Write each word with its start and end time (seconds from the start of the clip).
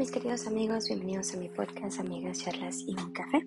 mis 0.00 0.10
queridos 0.10 0.46
amigos, 0.46 0.88
bienvenidos 0.88 1.34
a 1.34 1.36
mi 1.36 1.50
podcast 1.50 2.00
Amigas, 2.00 2.38
Charlas 2.38 2.82
y 2.86 2.92
un 2.92 3.12
Café. 3.12 3.46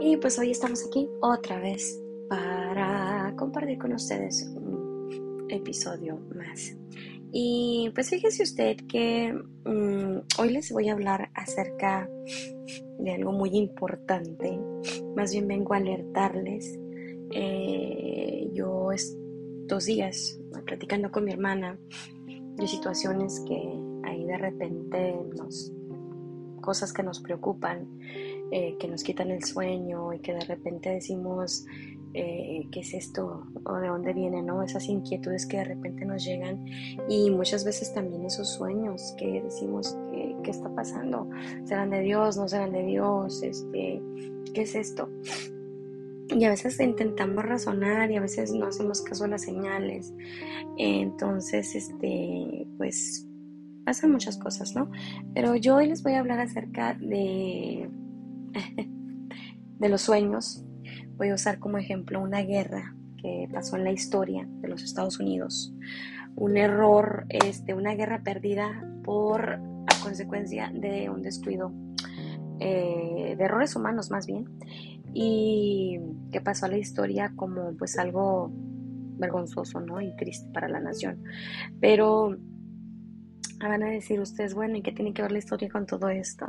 Y 0.00 0.16
pues 0.16 0.36
hoy 0.36 0.50
estamos 0.50 0.84
aquí 0.84 1.08
otra 1.20 1.60
vez 1.60 1.96
para 2.28 3.32
compartir 3.38 3.78
con 3.78 3.92
ustedes 3.92 4.42
un 4.56 5.46
episodio 5.48 6.18
más. 6.34 6.76
Y 7.30 7.92
pues 7.94 8.10
fíjese 8.10 8.42
usted 8.42 8.76
que 8.88 9.32
mm, 9.64 10.40
hoy 10.40 10.50
les 10.50 10.72
voy 10.72 10.88
a 10.88 10.94
hablar 10.94 11.30
acerca 11.34 12.10
de 12.98 13.12
algo 13.12 13.30
muy 13.30 13.50
importante. 13.50 14.58
Más 15.14 15.30
bien 15.30 15.46
vengo 15.46 15.74
a 15.74 15.76
alertarles. 15.76 16.80
Eh, 17.30 18.50
yo 18.52 18.90
estos 18.90 19.84
días, 19.84 20.40
platicando 20.66 21.12
con 21.12 21.26
mi 21.26 21.30
hermana, 21.30 21.78
de 22.56 22.66
situaciones 22.66 23.40
que 23.46 23.91
de 24.32 24.38
repente 24.38 25.14
nos 25.36 25.72
cosas 26.62 26.92
que 26.92 27.02
nos 27.02 27.20
preocupan, 27.20 27.86
eh, 28.50 28.76
que 28.78 28.88
nos 28.88 29.02
quitan 29.02 29.30
el 29.30 29.44
sueño 29.44 30.14
y 30.14 30.20
que 30.20 30.32
de 30.32 30.40
repente 30.40 30.88
decimos 30.88 31.66
eh, 32.14 32.66
qué 32.70 32.80
es 32.80 32.94
esto 32.94 33.46
o 33.64 33.74
de 33.76 33.88
dónde 33.88 34.14
viene, 34.14 34.42
¿no? 34.42 34.62
Esas 34.62 34.88
inquietudes 34.88 35.46
que 35.46 35.58
de 35.58 35.64
repente 35.64 36.04
nos 36.06 36.24
llegan 36.24 36.64
y 37.08 37.30
muchas 37.30 37.64
veces 37.64 37.92
también 37.92 38.24
esos 38.24 38.48
sueños 38.48 39.14
que 39.18 39.42
decimos 39.42 39.96
qué, 40.10 40.34
qué 40.42 40.50
está 40.50 40.74
pasando, 40.74 41.28
serán 41.64 41.90
de 41.90 42.00
Dios, 42.00 42.36
no 42.36 42.48
serán 42.48 42.72
de 42.72 42.84
Dios, 42.84 43.42
este, 43.42 44.00
¿qué 44.54 44.62
es 44.62 44.74
esto? 44.74 45.08
Y 46.28 46.44
a 46.44 46.50
veces 46.50 46.80
intentamos 46.80 47.44
razonar 47.44 48.10
y 48.10 48.16
a 48.16 48.20
veces 48.20 48.54
no 48.54 48.66
hacemos 48.66 49.02
caso 49.02 49.24
a 49.24 49.28
las 49.28 49.42
señales. 49.42 50.14
Entonces, 50.78 51.74
este, 51.74 52.66
pues 52.78 53.26
pasan 53.84 54.12
muchas 54.12 54.38
cosas, 54.38 54.74
¿no? 54.74 54.90
Pero 55.34 55.56
yo 55.56 55.76
hoy 55.76 55.88
les 55.88 56.02
voy 56.02 56.14
a 56.14 56.20
hablar 56.20 56.40
acerca 56.40 56.94
de, 56.94 57.90
de 59.78 59.88
los 59.88 60.02
sueños. 60.02 60.64
Voy 61.16 61.28
a 61.28 61.34
usar 61.34 61.58
como 61.58 61.78
ejemplo 61.78 62.20
una 62.20 62.40
guerra 62.40 62.94
que 63.22 63.48
pasó 63.52 63.76
en 63.76 63.84
la 63.84 63.92
historia 63.92 64.46
de 64.60 64.68
los 64.68 64.82
Estados 64.82 65.20
Unidos. 65.20 65.72
Un 66.34 66.56
error, 66.56 67.26
este, 67.28 67.74
una 67.74 67.94
guerra 67.94 68.22
perdida 68.22 68.84
por 69.04 69.52
a 69.52 70.02
consecuencia 70.02 70.70
de 70.72 71.10
un 71.10 71.22
descuido, 71.22 71.72
eh, 72.58 73.34
de 73.36 73.44
errores 73.44 73.76
humanos 73.76 74.10
más 74.10 74.26
bien, 74.26 74.46
y 75.14 76.00
que 76.30 76.40
pasó 76.40 76.66
a 76.66 76.68
la 76.68 76.78
historia 76.78 77.32
como 77.36 77.76
pues 77.76 77.98
algo 77.98 78.50
vergonzoso, 79.18 79.80
¿no? 79.80 80.00
Y 80.00 80.16
triste 80.16 80.50
para 80.52 80.68
la 80.68 80.80
nación. 80.80 81.22
Pero 81.80 82.36
van 83.68 83.82
a 83.82 83.90
decir 83.90 84.20
ustedes, 84.20 84.54
bueno, 84.54 84.76
¿y 84.76 84.82
qué 84.82 84.92
tiene 84.92 85.12
que 85.12 85.22
ver 85.22 85.32
la 85.32 85.38
historia 85.38 85.68
con 85.68 85.86
todo 85.86 86.08
esto? 86.08 86.46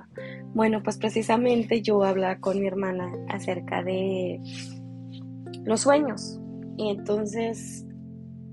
Bueno, 0.54 0.82
pues 0.84 0.98
precisamente 0.98 1.82
yo 1.82 2.04
hablaba 2.04 2.40
con 2.40 2.60
mi 2.60 2.68
hermana 2.68 3.12
acerca 3.30 3.84
de 3.84 4.40
los 5.66 5.82
sueños. 5.82 6.40
Y 6.78 6.90
entonces 6.90 7.86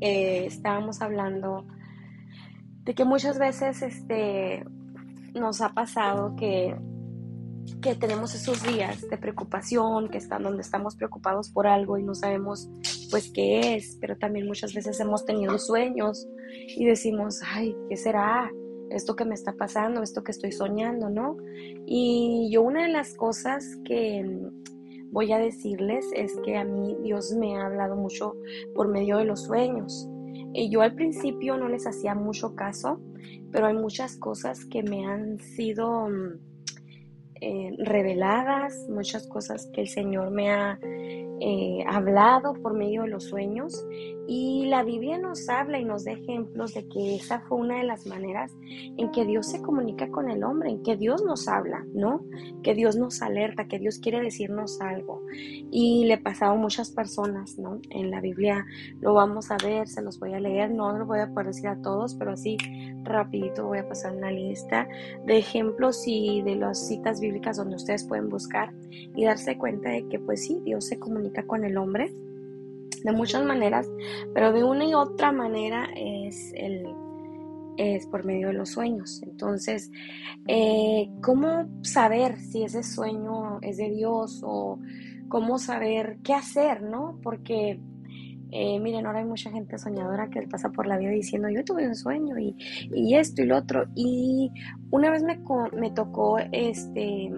eh, 0.01 0.47
estábamos 0.47 1.01
hablando 1.01 1.67
de 2.85 2.95
que 2.95 3.05
muchas 3.05 3.39
veces 3.39 3.83
este, 3.83 4.65
nos 5.35 5.61
ha 5.61 5.71
pasado 5.75 6.35
que, 6.37 6.77
que 7.81 7.95
tenemos 7.95 8.35
esos 8.35 8.63
días 8.63 9.09
de 9.09 9.17
preocupación, 9.17 10.09
que 10.09 10.19
están 10.19 10.43
donde 10.43 10.63
estamos 10.63 10.97
preocupados 10.97 11.51
por 11.51 11.67
algo 11.67 11.99
y 11.99 12.03
no 12.03 12.15
sabemos 12.15 12.69
pues 13.11 13.31
qué 13.33 13.77
es, 13.77 13.97
pero 14.01 14.17
también 14.17 14.47
muchas 14.47 14.75
veces 14.75 15.01
hemos 15.01 15.25
tenido 15.25 15.59
sueños 15.59 16.29
y 16.77 16.85
decimos, 16.85 17.41
ay, 17.45 17.75
¿qué 17.89 17.97
será? 17.97 18.51
Esto 18.91 19.15
que 19.17 19.25
me 19.25 19.35
está 19.35 19.53
pasando, 19.53 20.03
esto 20.03 20.23
que 20.23 20.33
estoy 20.33 20.53
soñando, 20.53 21.11
¿no? 21.11 21.37
Y 21.87 22.51
yo 22.53 22.63
una 22.63 22.83
de 22.83 22.93
las 22.93 23.15
cosas 23.15 23.65
que 23.85 24.25
voy 25.11 25.33
a 25.33 25.39
decirles 25.39 26.07
es 26.15 26.37
que 26.45 26.57
a 26.57 26.65
mí 26.65 26.97
Dios 27.03 27.33
me 27.33 27.57
ha 27.57 27.67
hablado 27.67 27.97
mucho 27.97 28.37
por 28.75 28.89
medio 28.89 29.19
de 29.19 29.25
los 29.25 29.45
sueños. 29.45 30.09
Y 30.53 30.71
yo 30.71 30.83
al 30.83 30.95
principio 30.95 31.57
no 31.57 31.69
les 31.69 31.87
hacía 31.87 32.15
mucho 32.15 32.57
caso, 32.57 33.01
pero 33.53 33.67
hay 33.67 33.75
muchas 33.75 34.17
cosas 34.17 34.65
que 34.65 34.83
me 34.83 35.07
han 35.07 35.39
sido 35.39 36.09
mm, 36.09 36.50
eh, 37.41 37.75
reveladas, 37.79 38.89
muchas 38.89 39.27
cosas 39.27 39.67
que 39.67 39.83
el 39.83 39.89
Señor 39.89 40.31
me 40.31 40.51
ha 40.51 40.79
eh, 41.41 41.85
hablado 41.89 42.55
por 42.55 42.75
medio 42.75 43.03
de 43.03 43.09
los 43.09 43.25
sueños 43.25 43.87
y 44.33 44.67
la 44.67 44.85
Biblia 44.85 45.19
nos 45.19 45.49
habla 45.49 45.81
y 45.81 45.85
nos 45.85 46.05
da 46.05 46.13
ejemplos 46.13 46.75
de 46.75 46.87
que 46.87 47.17
esa 47.17 47.41
fue 47.41 47.59
una 47.59 47.79
de 47.79 47.85
las 47.85 48.07
maneras 48.07 48.53
en 48.69 49.11
que 49.11 49.25
Dios 49.25 49.47
se 49.49 49.61
comunica 49.61 50.09
con 50.11 50.31
el 50.31 50.45
hombre, 50.45 50.71
en 50.71 50.83
que 50.83 50.97
Dios 50.97 51.25
nos 51.25 51.49
habla, 51.49 51.85
¿no? 51.95 52.25
Que 52.63 52.75
Dios 52.75 52.95
nos 52.95 53.23
alerta, 53.23 53.67
que 53.67 53.79
Dios 53.79 53.99
quiere 53.99 54.21
decirnos 54.21 54.81
algo. 54.81 55.23
Y 55.33 56.05
le 56.05 56.19
pasaba 56.19 56.53
a 56.53 56.57
muchas 56.57 56.91
personas, 56.91 57.59
¿no? 57.59 57.81
En 57.91 58.11
la 58.11 58.21
Biblia 58.21 58.67
lo 59.01 59.15
vamos 59.15 59.51
a 59.51 59.57
ver, 59.57 59.89
se 59.89 60.03
los 60.03 60.21
voy 60.21 60.35
a 60.35 60.41
leer, 60.41 60.71
no 60.71 60.97
lo 60.97 61.07
voy 61.07 61.21
a 61.21 61.29
poder 61.29 61.49
decir 61.49 61.69
a 61.69 61.83
todos, 61.83 62.15
pero 62.15 62.33
así 62.33 62.57
rapidito 63.03 63.67
voy 63.67 63.79
a 63.79 63.89
pasar 63.89 64.15
una 64.15 64.31
lista 64.31 64.87
de 65.27 65.39
ejemplos 65.39 66.05
y 66.07 66.43
de 66.43 66.57
las 66.57 66.87
citas 66.87 67.21
bíblicas 67.21 67.57
donde 67.57 67.77
ustedes 67.77 68.05
pueden 68.05 68.29
buscar 68.29 68.73
y 68.91 69.25
darse 69.25 69.57
cuenta 69.59 69.89
de 69.89 70.07
que 70.09 70.19
pues 70.19 70.45
sí, 70.45 70.61
Dios 70.65 70.87
se 70.87 70.99
comunica 70.99 71.30
con 71.47 71.65
el 71.65 71.77
hombre 71.77 72.13
de 73.05 73.13
muchas 73.13 73.45
maneras, 73.45 73.89
pero 74.35 74.53
de 74.53 74.65
una 74.65 74.85
y 74.85 74.95
otra 74.95 75.33
manera 75.33 75.89
es, 75.97 76.53
el, 76.55 76.85
es 77.77 78.07
por 78.07 78.25
medio 78.25 78.49
de 78.49 78.55
los 78.55 78.71
sueños. 78.71 79.23
Entonces, 79.23 79.91
eh, 80.47 81.09
¿cómo 81.23 81.69
saber 81.83 82.39
si 82.39 82.63
ese 82.63 82.83
sueño 82.83 83.59
es 83.63 83.79
de 83.79 83.91
Dios 83.91 84.43
o 84.45 84.79
cómo 85.29 85.59
saber 85.59 86.19
qué 86.23 86.35
hacer, 86.35 86.83
no? 86.83 87.19
Porque, 87.23 87.81
eh, 88.51 88.81
miren, 88.81 89.07
ahora 89.07 89.21
hay 89.21 89.25
mucha 89.25 89.51
gente 89.51 89.79
soñadora 89.79 90.29
que 90.29 90.43
pasa 90.43 90.71
por 90.71 90.87
la 90.87 90.99
vida 90.99 91.11
diciendo, 91.11 91.49
yo 91.49 91.65
tuve 91.65 91.87
un 91.87 91.95
sueño 91.95 92.39
y, 92.39 92.55
y 92.93 93.15
esto 93.15 93.43
y 93.43 93.47
lo 93.47 93.57
otro. 93.57 93.87
Y 93.95 94.51
una 94.91 95.11
vez 95.11 95.23
me, 95.23 95.41
me 95.73 95.91
tocó 95.93 96.39
este 96.39 97.31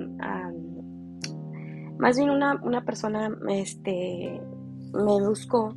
más 2.02 2.18
bien 2.18 2.30
una, 2.30 2.60
una 2.64 2.84
persona 2.84 3.30
este, 3.48 4.40
me 4.92 5.24
buscó 5.24 5.76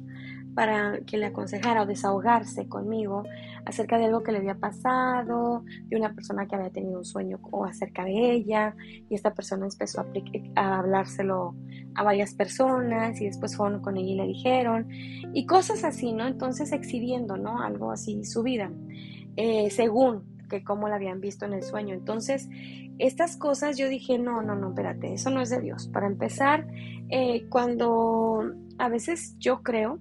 para 0.56 1.00
que 1.06 1.18
le 1.18 1.28
aconsejara 1.28 1.84
o 1.84 1.86
desahogarse 1.86 2.68
conmigo 2.68 3.22
acerca 3.63 4.00
de 4.00 4.06
algo 4.06 4.24
que 4.24 4.31
le 4.31 4.40
había 4.40 4.56
pasado, 4.56 5.63
de 5.84 5.96
una 5.96 6.16
persona 6.16 6.47
que 6.47 6.56
había 6.56 6.72
tenido 6.72 6.97
un 6.97 7.06
sueño 7.06 7.38
o 7.44 7.63
acerca 7.63 8.06
de 8.06 8.31
ella, 8.31 8.75
y 9.08 9.13
esta 9.13 9.36
persona 9.36 9.68
empezó 9.72 10.02
a, 10.02 10.08
a 10.56 10.80
hablárselo 10.80 11.53
a 11.94 12.02
varias 12.02 12.34
personas 12.34 13.22
y 13.22 13.25
después 13.25 13.56
fueron 13.56 13.84
con 13.84 13.96
ella 13.96 14.09
y 14.09 14.16
le 14.16 14.25
dijeron, 14.25 14.88
y 14.90 15.46
cosas 15.46 15.84
así, 15.84 16.12
¿no? 16.12 16.25
Entonces 16.25 16.72
exhibiendo, 16.72 17.38
¿no? 17.38 17.62
Algo 17.62 17.92
así, 17.92 18.24
su 18.24 18.42
vida, 18.42 18.72
eh, 19.36 19.69
según 19.69 20.34
que 20.47 20.63
cómo 20.63 20.88
la 20.88 20.95
habían 20.95 21.22
visto 21.22 21.45
en 21.45 21.53
el 21.53 21.63
sueño. 21.63 21.94
Entonces, 21.94 22.50
estas 23.00 23.38
cosas 23.38 23.78
yo 23.78 23.89
dije, 23.89 24.17
no, 24.17 24.41
no, 24.41 24.56
no, 24.56 24.69
espérate, 24.69 25.13
eso 25.13 25.29
no 25.29 25.41
es 25.41 25.50
de 25.50 25.61
Dios. 25.61 25.88
Para 25.88 26.07
empezar, 26.07 26.67
eh, 27.09 27.45
cuando 27.50 28.53
a 28.78 28.89
veces 28.89 29.35
yo 29.39 29.61
creo, 29.63 30.00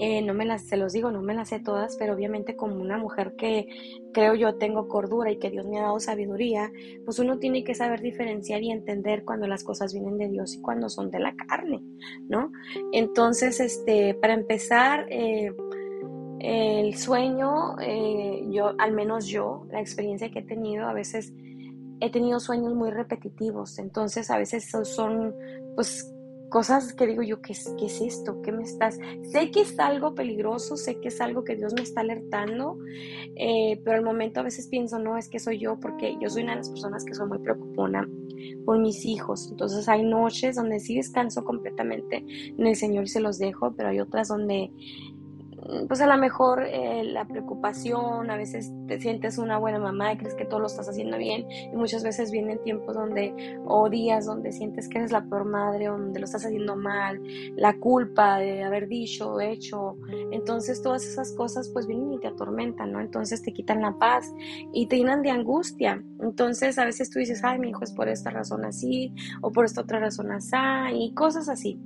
eh, 0.00 0.22
no 0.22 0.32
me 0.32 0.44
las, 0.44 0.62
se 0.62 0.76
los 0.76 0.92
digo, 0.92 1.10
no 1.10 1.22
me 1.22 1.34
las 1.34 1.48
sé 1.48 1.58
todas, 1.58 1.96
pero 1.96 2.14
obviamente 2.14 2.54
como 2.54 2.76
una 2.76 2.98
mujer 2.98 3.34
que 3.36 3.66
creo 4.12 4.36
yo 4.36 4.54
tengo 4.54 4.86
cordura 4.86 5.32
y 5.32 5.38
que 5.38 5.50
Dios 5.50 5.66
me 5.66 5.78
ha 5.78 5.82
dado 5.82 5.98
sabiduría, 5.98 6.70
pues 7.04 7.18
uno 7.18 7.38
tiene 7.38 7.64
que 7.64 7.74
saber 7.74 8.00
diferenciar 8.00 8.62
y 8.62 8.70
entender 8.70 9.24
cuando 9.24 9.48
las 9.48 9.64
cosas 9.64 9.92
vienen 9.92 10.16
de 10.16 10.28
Dios 10.28 10.54
y 10.54 10.60
cuando 10.60 10.88
son 10.88 11.10
de 11.10 11.18
la 11.18 11.34
carne, 11.34 11.82
¿no? 12.28 12.52
Entonces, 12.92 13.58
este, 13.58 14.14
para 14.14 14.34
empezar, 14.34 15.06
eh, 15.10 15.52
el 16.40 16.96
sueño, 16.96 17.78
eh, 17.80 18.46
yo, 18.50 18.74
al 18.78 18.92
menos 18.92 19.26
yo, 19.26 19.66
la 19.70 19.80
experiencia 19.80 20.30
que 20.30 20.40
he 20.40 20.42
tenido, 20.42 20.86
a 20.86 20.92
veces 20.92 21.32
he 22.00 22.10
tenido 22.10 22.38
sueños 22.40 22.74
muy 22.74 22.90
repetitivos, 22.90 23.78
entonces 23.78 24.30
a 24.30 24.38
veces 24.38 24.70
son, 24.84 25.34
pues, 25.74 26.12
cosas 26.48 26.94
que 26.94 27.06
digo 27.06 27.22
yo, 27.22 27.40
¿qué 27.42 27.54
¿qué 27.78 27.86
es 27.86 28.00
esto? 28.00 28.40
¿Qué 28.42 28.52
me 28.52 28.62
estás? 28.62 28.98
Sé 29.30 29.50
que 29.50 29.60
es 29.60 29.78
algo 29.78 30.14
peligroso, 30.14 30.76
sé 30.76 30.98
que 31.00 31.08
es 31.08 31.20
algo 31.20 31.44
que 31.44 31.56
Dios 31.56 31.74
me 31.74 31.82
está 31.82 32.00
alertando, 32.00 32.78
eh, 33.36 33.80
pero 33.84 33.96
al 33.96 34.04
momento 34.04 34.40
a 34.40 34.44
veces 34.44 34.66
pienso, 34.66 34.98
no, 34.98 35.16
es 35.16 35.28
que 35.28 35.38
soy 35.38 35.58
yo, 35.58 35.78
porque 35.78 36.16
yo 36.20 36.30
soy 36.30 36.44
una 36.44 36.52
de 36.52 36.58
las 36.58 36.70
personas 36.70 37.04
que 37.04 37.14
soy 37.14 37.28
muy 37.28 37.38
preocupona 37.38 38.08
por 38.64 38.78
mis 38.78 39.04
hijos. 39.04 39.48
Entonces 39.50 39.88
hay 39.88 40.02
noches 40.02 40.56
donde 40.56 40.80
sí 40.80 40.96
descanso 40.96 41.44
completamente 41.44 42.24
en 42.26 42.66
el 42.66 42.76
Señor 42.76 43.04
y 43.04 43.08
se 43.08 43.20
los 43.20 43.38
dejo, 43.38 43.72
pero 43.76 43.90
hay 43.90 44.00
otras 44.00 44.28
donde 44.28 44.70
pues 45.86 46.00
a 46.00 46.06
lo 46.06 46.16
mejor 46.16 46.64
eh, 46.64 47.04
la 47.04 47.26
preocupación, 47.26 48.30
a 48.30 48.36
veces 48.36 48.72
te 48.86 48.98
sientes 49.00 49.38
una 49.38 49.58
buena 49.58 49.78
mamá 49.78 50.12
y 50.12 50.16
crees 50.16 50.34
que 50.34 50.44
todo 50.44 50.60
lo 50.60 50.66
estás 50.66 50.88
haciendo 50.88 51.18
bien 51.18 51.46
y 51.50 51.76
muchas 51.76 52.02
veces 52.02 52.30
vienen 52.30 52.62
tiempos 52.62 52.94
donde 52.94 53.58
o 53.66 53.88
días 53.90 54.26
donde 54.26 54.52
sientes 54.52 54.88
que 54.88 54.98
eres 54.98 55.12
la 55.12 55.22
peor 55.22 55.44
madre, 55.44 55.86
donde 55.86 56.20
lo 56.20 56.24
estás 56.24 56.46
haciendo 56.46 56.76
mal, 56.76 57.20
la 57.56 57.76
culpa 57.78 58.38
de 58.38 58.62
haber 58.62 58.88
dicho, 58.88 59.40
hecho, 59.40 59.96
entonces 60.32 60.82
todas 60.82 61.04
esas 61.04 61.32
cosas 61.32 61.68
pues 61.72 61.86
vienen 61.86 62.14
y 62.14 62.18
te 62.18 62.28
atormentan, 62.28 62.92
¿no? 62.92 63.00
Entonces 63.00 63.42
te 63.42 63.52
quitan 63.52 63.82
la 63.82 63.98
paz 63.98 64.32
y 64.72 64.86
te 64.86 64.96
llenan 64.96 65.22
de 65.22 65.30
angustia, 65.30 66.02
entonces 66.20 66.78
a 66.78 66.84
veces 66.84 67.10
tú 67.10 67.18
dices, 67.18 67.44
ay, 67.44 67.58
mi 67.58 67.70
hijo 67.70 67.84
es 67.84 67.92
por 67.92 68.08
esta 68.08 68.30
razón 68.30 68.64
así 68.64 69.12
o 69.42 69.52
por 69.52 69.64
esta 69.64 69.82
otra 69.82 70.00
razón 70.00 70.32
así 70.32 70.48
y 70.94 71.12
cosas 71.14 71.48
así 71.48 71.78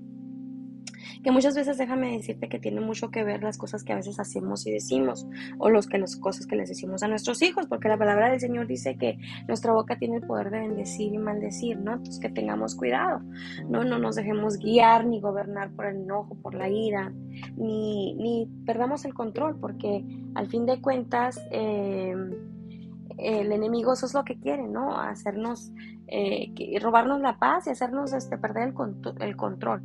que 1.23 1.31
muchas 1.31 1.55
veces 1.55 1.79
déjame 1.79 2.17
decirte 2.17 2.49
que 2.49 2.59
tiene 2.59 2.81
mucho 2.81 3.11
que 3.11 3.25
ver 3.25 3.43
las 3.43 3.59
cosas 3.59 3.85
que 3.85 3.93
a 3.93 3.97
veces 3.97 4.19
hacemos 4.19 4.67
y 4.67 4.73
decimos 4.73 5.27
o 5.59 5.71
los 5.71 5.87
que 5.87 5.99
las 5.99 6.17
cosas 6.17 6.47
que 6.47 6.57
les 6.57 6.69
decimos 6.69 7.03
a 7.03 7.09
nuestros 7.09 7.43
hijos, 7.43 7.67
porque 7.67 7.89
la 7.89 7.97
palabra 7.97 8.31
del 8.31 8.41
Señor 8.41 8.67
dice 8.67 8.97
que 8.97 9.19
nuestra 9.47 9.73
boca 9.73 9.99
tiene 9.99 10.17
el 10.17 10.23
poder 10.23 10.51
de 10.51 10.61
bendecir 10.61 11.13
y 11.13 11.19
maldecir, 11.19 11.79
¿no? 11.79 11.95
Entonces 11.95 12.21
que 12.21 12.29
tengamos 12.29 12.75
cuidado, 12.75 13.21
no 13.69 13.85
no 13.85 13.99
nos 13.99 14.17
dejemos 14.17 14.59
guiar 14.59 15.07
ni 15.07 15.21
gobernar 15.21 15.71
por 15.73 15.87
el 15.87 15.97
enojo, 15.97 16.35
por 16.37 16.55
la 16.55 16.69
ira, 16.69 17.13
ni, 17.57 18.15
ni 18.15 18.49
perdamos 18.67 19.05
el 19.05 19.15
control, 19.15 19.59
porque 19.59 20.05
al 20.35 20.49
fin 20.49 20.67
de 20.67 20.81
cuentas 20.81 21.41
eh, 21.51 22.15
el 23.25 23.53
enemigo 23.53 23.93
eso 23.93 24.07
es 24.07 24.15
lo 24.15 24.25
que 24.25 24.39
quiere, 24.39 24.67
¿no? 24.69 24.99
Hacernos, 24.99 25.73
eh, 26.09 26.53
robarnos 26.81 27.21
la 27.21 27.39
paz 27.39 27.67
y 27.67 27.71
hacernos 27.71 28.13
este, 28.13 28.39
perder 28.39 28.69
el, 28.69 29.23
el, 29.23 29.37
control. 29.37 29.83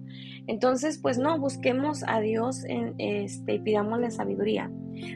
Entonces, 0.48 0.98
pues 0.98 1.18
no, 1.18 1.40
busquemos 1.40 2.04
a 2.08 2.20
Dios 2.20 2.64
en, 2.66 2.96
este, 2.98 3.56
y 3.56 3.60
pidámosle 3.60 4.12
sabiduría. 4.12 4.72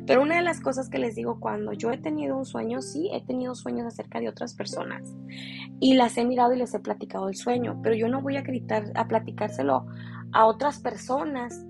Pero 0.05 0.21
una 0.21 0.35
de 0.35 0.43
las 0.43 0.59
cosas 0.59 0.89
que 0.89 0.99
les 0.99 1.15
digo, 1.15 1.39
cuando 1.39 1.73
yo 1.73 1.91
he 1.91 1.97
tenido 1.97 2.37
un 2.37 2.45
sueño, 2.45 2.81
sí, 2.81 3.09
he 3.11 3.25
tenido 3.25 3.55
sueños 3.55 3.87
acerca 3.87 4.19
de 4.19 4.29
otras 4.29 4.53
personas 4.53 5.15
y 5.79 5.95
las 5.95 6.17
he 6.17 6.25
mirado 6.25 6.53
y 6.53 6.57
les 6.57 6.73
he 6.73 6.79
platicado 6.79 7.27
el 7.27 7.35
sueño, 7.35 7.79
pero 7.81 7.95
yo 7.95 8.07
no 8.07 8.21
voy 8.21 8.37
a 8.37 8.41
gritar, 8.41 8.91
a 8.95 9.07
platicárselo 9.07 9.87
a 10.33 10.45
otras 10.45 10.79
personas 10.79 11.65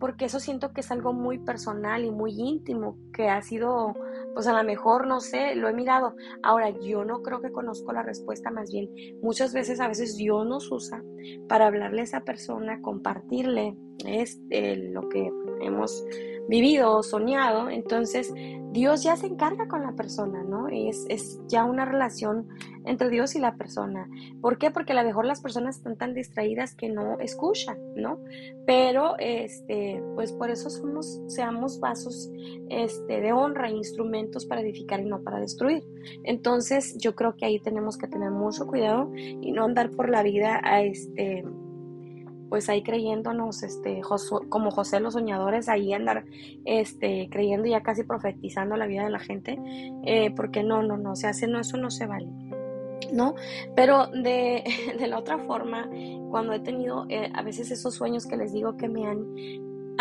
porque 0.00 0.24
eso 0.24 0.40
siento 0.40 0.72
que 0.72 0.80
es 0.80 0.90
algo 0.90 1.12
muy 1.12 1.38
personal 1.38 2.04
y 2.04 2.10
muy 2.10 2.32
íntimo, 2.32 2.96
que 3.12 3.28
ha 3.28 3.40
sido, 3.42 3.94
pues 4.34 4.46
a 4.46 4.56
lo 4.56 4.64
mejor, 4.64 5.06
no 5.06 5.20
sé, 5.20 5.54
lo 5.54 5.68
he 5.68 5.74
mirado. 5.74 6.16
Ahora, 6.42 6.70
yo 6.70 7.04
no 7.04 7.22
creo 7.22 7.42
que 7.42 7.52
conozco 7.52 7.92
la 7.92 8.02
respuesta, 8.02 8.50
más 8.50 8.72
bien, 8.72 8.88
muchas 9.22 9.52
veces, 9.52 9.78
a 9.78 9.88
veces 9.88 10.16
Dios 10.16 10.46
nos 10.46 10.72
usa 10.72 11.04
para 11.48 11.66
hablarle 11.66 12.00
a 12.00 12.04
esa 12.04 12.22
persona, 12.22 12.80
compartirle 12.80 13.76
este, 14.06 14.76
lo 14.76 15.06
que 15.10 15.30
hemos 15.60 16.02
vivido 16.50 16.96
o 16.96 17.02
soñado, 17.02 17.70
entonces 17.70 18.32
Dios 18.72 19.02
ya 19.02 19.16
se 19.16 19.26
encarga 19.26 19.68
con 19.68 19.82
la 19.82 19.92
persona, 19.92 20.42
¿no? 20.42 20.68
Es, 20.68 21.06
es 21.08 21.40
ya 21.48 21.64
una 21.64 21.84
relación 21.84 22.48
entre 22.84 23.08
Dios 23.08 23.34
y 23.34 23.38
la 23.38 23.56
persona. 23.56 24.08
¿Por 24.40 24.58
qué? 24.58 24.70
Porque 24.70 24.92
a 24.92 24.96
lo 24.96 25.04
mejor 25.04 25.26
las 25.26 25.40
personas 25.40 25.76
están 25.76 25.96
tan 25.96 26.14
distraídas 26.14 26.74
que 26.74 26.88
no 26.88 27.18
escuchan, 27.20 27.78
¿no? 27.96 28.18
Pero, 28.66 29.16
este, 29.18 30.02
pues 30.14 30.32
por 30.32 30.50
eso 30.50 30.70
somos, 30.70 31.20
seamos 31.28 31.80
vasos 31.80 32.30
este, 32.68 33.20
de 33.20 33.32
honra, 33.32 33.70
instrumentos 33.70 34.44
para 34.46 34.60
edificar 34.60 35.00
y 35.00 35.04
no 35.04 35.22
para 35.22 35.40
destruir. 35.40 35.84
Entonces, 36.24 36.96
yo 36.98 37.14
creo 37.14 37.36
que 37.36 37.46
ahí 37.46 37.60
tenemos 37.60 37.96
que 37.96 38.08
tener 38.08 38.30
mucho 38.30 38.66
cuidado 38.66 39.12
y 39.14 39.52
no 39.52 39.64
andar 39.64 39.90
por 39.90 40.08
la 40.08 40.22
vida 40.22 40.60
a 40.62 40.82
este 40.82 41.44
pues 42.50 42.68
ahí 42.68 42.82
creyéndonos, 42.82 43.62
este, 43.62 44.02
como 44.48 44.70
José 44.72 45.00
los 45.00 45.14
soñadores, 45.14 45.68
ahí 45.68 45.94
andar, 45.94 46.24
este, 46.66 47.28
creyendo 47.30 47.68
ya 47.68 47.82
casi 47.82 48.02
profetizando 48.02 48.76
la 48.76 48.86
vida 48.86 49.04
de 49.04 49.10
la 49.10 49.20
gente, 49.20 49.58
eh, 50.04 50.32
porque 50.34 50.62
no, 50.62 50.82
no, 50.82 50.98
no, 50.98 51.16
se 51.16 51.28
hace, 51.28 51.46
no, 51.46 51.60
eso 51.60 51.78
no 51.78 51.90
se 51.90 52.06
vale. 52.06 52.28
¿no? 53.12 53.34
Pero 53.74 54.08
de, 54.08 54.64
de, 54.98 55.06
la 55.06 55.18
otra 55.18 55.38
forma, 55.38 55.88
cuando 56.30 56.52
he 56.52 56.60
tenido 56.60 57.06
eh, 57.08 57.30
a 57.34 57.42
veces 57.42 57.70
esos 57.70 57.94
sueños 57.94 58.26
que 58.26 58.36
les 58.36 58.52
digo 58.52 58.76
que 58.76 58.88
me 58.88 59.06
han 59.06 59.24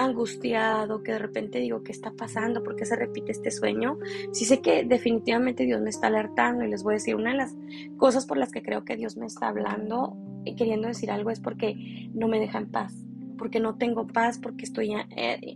angustiado, 0.05 1.03
que 1.03 1.11
de 1.11 1.19
repente 1.19 1.59
digo, 1.59 1.83
¿qué 1.83 1.91
está 1.91 2.11
pasando? 2.11 2.63
¿Por 2.63 2.75
qué 2.75 2.85
se 2.85 2.95
repite 2.95 3.31
este 3.31 3.51
sueño? 3.51 3.97
Sí 4.31 4.45
sé 4.45 4.61
que 4.61 4.83
definitivamente 4.85 5.65
Dios 5.65 5.81
me 5.81 5.89
está 5.89 6.07
alertando 6.07 6.63
y 6.63 6.69
les 6.69 6.83
voy 6.83 6.93
a 6.93 6.95
decir, 6.95 7.15
una 7.15 7.31
de 7.31 7.37
las 7.37 7.55
cosas 7.97 8.25
por 8.25 8.37
las 8.37 8.51
que 8.51 8.61
creo 8.61 8.85
que 8.85 8.95
Dios 8.95 9.17
me 9.17 9.25
está 9.25 9.49
hablando 9.49 10.15
y 10.45 10.55
queriendo 10.55 10.87
decir 10.87 11.11
algo 11.11 11.29
es 11.31 11.39
porque 11.39 11.75
no 12.13 12.27
me 12.27 12.39
deja 12.39 12.59
en 12.59 12.71
paz, 12.71 12.93
porque 13.37 13.59
no 13.59 13.75
tengo 13.75 14.07
paz, 14.07 14.39
porque 14.39 14.63
estoy 14.63 14.93
eh, 14.93 15.07
eh, 15.17 15.55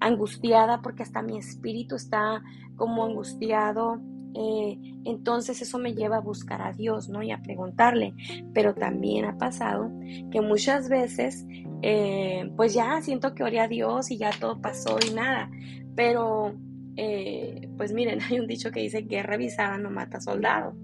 angustiada, 0.00 0.82
porque 0.82 1.02
hasta 1.02 1.22
mi 1.22 1.38
espíritu 1.38 1.94
está 1.96 2.42
como 2.76 3.04
angustiado. 3.04 4.00
Eh, 4.34 4.78
entonces 5.04 5.62
eso 5.62 5.78
me 5.78 5.94
lleva 5.94 6.16
a 6.16 6.20
buscar 6.20 6.60
a 6.62 6.72
Dios, 6.72 7.08
¿no? 7.08 7.22
Y 7.22 7.30
a 7.30 7.42
preguntarle. 7.42 8.14
Pero 8.52 8.74
también 8.74 9.24
ha 9.24 9.38
pasado 9.38 9.90
que 10.30 10.40
muchas 10.40 10.88
veces 10.88 11.46
eh, 11.82 12.50
pues 12.56 12.72
ya 12.72 13.00
siento 13.02 13.34
que 13.34 13.44
oré 13.44 13.60
a 13.60 13.68
Dios 13.68 14.10
y 14.10 14.16
ya 14.16 14.30
todo 14.40 14.60
pasó 14.60 14.96
y 15.06 15.12
nada. 15.12 15.50
Pero, 15.94 16.54
eh, 16.96 17.68
pues 17.76 17.92
miren, 17.92 18.20
hay 18.28 18.40
un 18.40 18.46
dicho 18.46 18.70
que 18.70 18.80
dice 18.80 19.06
que 19.06 19.22
revisada 19.22 19.76
no 19.78 19.90
mata 19.90 20.20
soldado. 20.20 20.74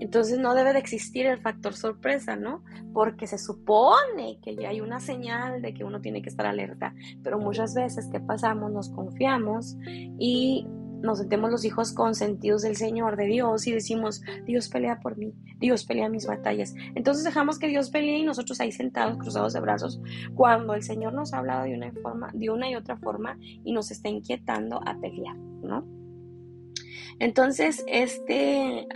Entonces 0.00 0.38
no 0.38 0.54
debe 0.54 0.74
de 0.74 0.78
existir 0.78 1.26
el 1.26 1.38
factor 1.38 1.74
sorpresa, 1.74 2.36
¿no? 2.36 2.62
Porque 2.92 3.26
se 3.26 3.38
supone 3.38 4.38
que 4.42 4.54
ya 4.54 4.68
hay 4.68 4.80
una 4.80 5.00
señal 5.00 5.62
de 5.62 5.72
que 5.72 5.82
uno 5.82 6.00
tiene 6.00 6.20
que 6.22 6.28
estar 6.28 6.46
alerta, 6.46 6.94
pero 7.24 7.38
muchas 7.38 7.74
veces 7.74 8.06
que 8.12 8.20
pasamos 8.20 8.70
nos 8.70 8.90
confiamos 8.90 9.76
y 10.18 10.66
nos 11.00 11.18
sentemos 11.18 11.50
los 11.50 11.64
hijos 11.64 11.92
consentidos 11.92 12.62
del 12.62 12.76
Señor, 12.76 13.16
de 13.16 13.26
Dios, 13.26 13.66
y 13.66 13.72
decimos, 13.72 14.22
Dios 14.44 14.68
pelea 14.68 15.00
por 15.00 15.16
mí, 15.16 15.34
Dios 15.58 15.84
pelea 15.84 16.08
mis 16.08 16.26
batallas. 16.26 16.74
Entonces 16.94 17.24
dejamos 17.24 17.58
que 17.58 17.68
Dios 17.68 17.90
pelee 17.90 18.18
y 18.18 18.24
nosotros 18.24 18.60
ahí 18.60 18.72
sentados, 18.72 19.18
cruzados 19.18 19.52
de 19.52 19.60
brazos, 19.60 20.00
cuando 20.34 20.74
el 20.74 20.82
Señor 20.82 21.12
nos 21.14 21.32
ha 21.32 21.38
hablado 21.38 21.64
de 21.64 21.74
una, 21.74 21.92
forma, 22.02 22.30
de 22.34 22.50
una 22.50 22.70
y 22.70 22.74
otra 22.74 22.96
forma 22.96 23.38
y 23.40 23.72
nos 23.72 23.90
está 23.90 24.08
inquietando 24.08 24.80
a 24.84 24.98
pelear, 24.98 25.36
¿no? 25.36 25.86
Entonces, 27.20 27.84
este, 27.88 28.86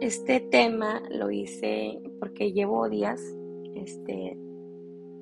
este 0.00 0.40
tema 0.40 1.00
lo 1.10 1.30
hice 1.30 2.00
porque 2.18 2.52
llevo 2.52 2.88
días 2.88 3.20
este, 3.76 4.36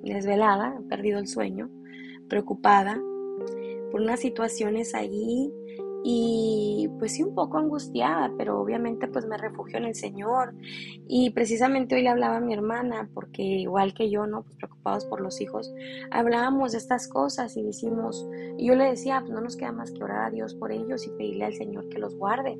desvelada, 0.02 0.80
perdido 0.88 1.18
el 1.18 1.26
sueño, 1.26 1.70
preocupada, 2.28 2.98
por 3.90 4.00
unas 4.00 4.20
situaciones 4.20 4.94
allí 4.94 5.52
y 6.04 6.88
pues 6.98 7.14
sí 7.14 7.22
un 7.22 7.34
poco 7.34 7.58
angustiada, 7.58 8.32
pero 8.38 8.60
obviamente 8.60 9.08
pues 9.08 9.26
me 9.26 9.36
refugio 9.36 9.78
en 9.78 9.84
el 9.84 9.94
Señor 9.94 10.54
y 11.08 11.30
precisamente 11.30 11.96
hoy 11.96 12.02
le 12.02 12.08
hablaba 12.08 12.36
a 12.36 12.40
mi 12.40 12.54
hermana 12.54 13.08
porque 13.14 13.42
igual 13.42 13.94
que 13.94 14.10
yo, 14.10 14.26
¿no? 14.26 14.42
Pues 14.42 14.56
por 15.08 15.20
los 15.20 15.40
hijos, 15.40 15.72
hablábamos 16.10 16.72
de 16.72 16.78
estas 16.78 17.08
cosas 17.08 17.56
y 17.56 17.62
decimos, 17.62 18.28
yo 18.58 18.74
le 18.74 18.84
decía, 18.84 19.20
pues 19.20 19.32
no 19.32 19.40
nos 19.40 19.56
queda 19.56 19.72
más 19.72 19.90
que 19.90 20.02
orar 20.02 20.26
a 20.26 20.30
Dios 20.30 20.54
por 20.54 20.72
ellos 20.72 21.06
y 21.06 21.10
pedirle 21.10 21.44
al 21.44 21.54
Señor 21.54 21.88
que 21.88 21.98
los 21.98 22.16
guarde, 22.16 22.58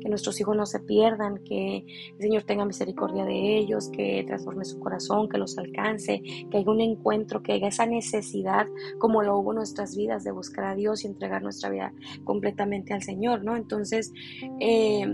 que 0.00 0.08
nuestros 0.08 0.40
hijos 0.40 0.56
no 0.56 0.66
se 0.66 0.80
pierdan, 0.80 1.42
que 1.44 1.84
el 2.16 2.20
Señor 2.20 2.42
tenga 2.44 2.64
misericordia 2.64 3.24
de 3.24 3.58
ellos, 3.58 3.88
que 3.90 4.24
transforme 4.26 4.64
su 4.64 4.78
corazón, 4.78 5.28
que 5.28 5.38
los 5.38 5.56
alcance, 5.58 6.22
que 6.50 6.58
haya 6.58 6.70
un 6.70 6.80
encuentro, 6.80 7.42
que 7.42 7.52
haya 7.52 7.68
esa 7.68 7.86
necesidad 7.86 8.66
como 8.98 9.22
lo 9.22 9.38
hubo 9.38 9.52
en 9.52 9.56
nuestras 9.56 9.96
vidas 9.96 10.24
de 10.24 10.32
buscar 10.32 10.64
a 10.64 10.74
Dios 10.74 11.04
y 11.04 11.08
entregar 11.08 11.42
nuestra 11.42 11.70
vida 11.70 11.92
completamente 12.24 12.94
al 12.94 13.02
Señor, 13.02 13.42
¿no? 13.44 13.56
Entonces, 13.56 14.12
eh, 14.60 15.06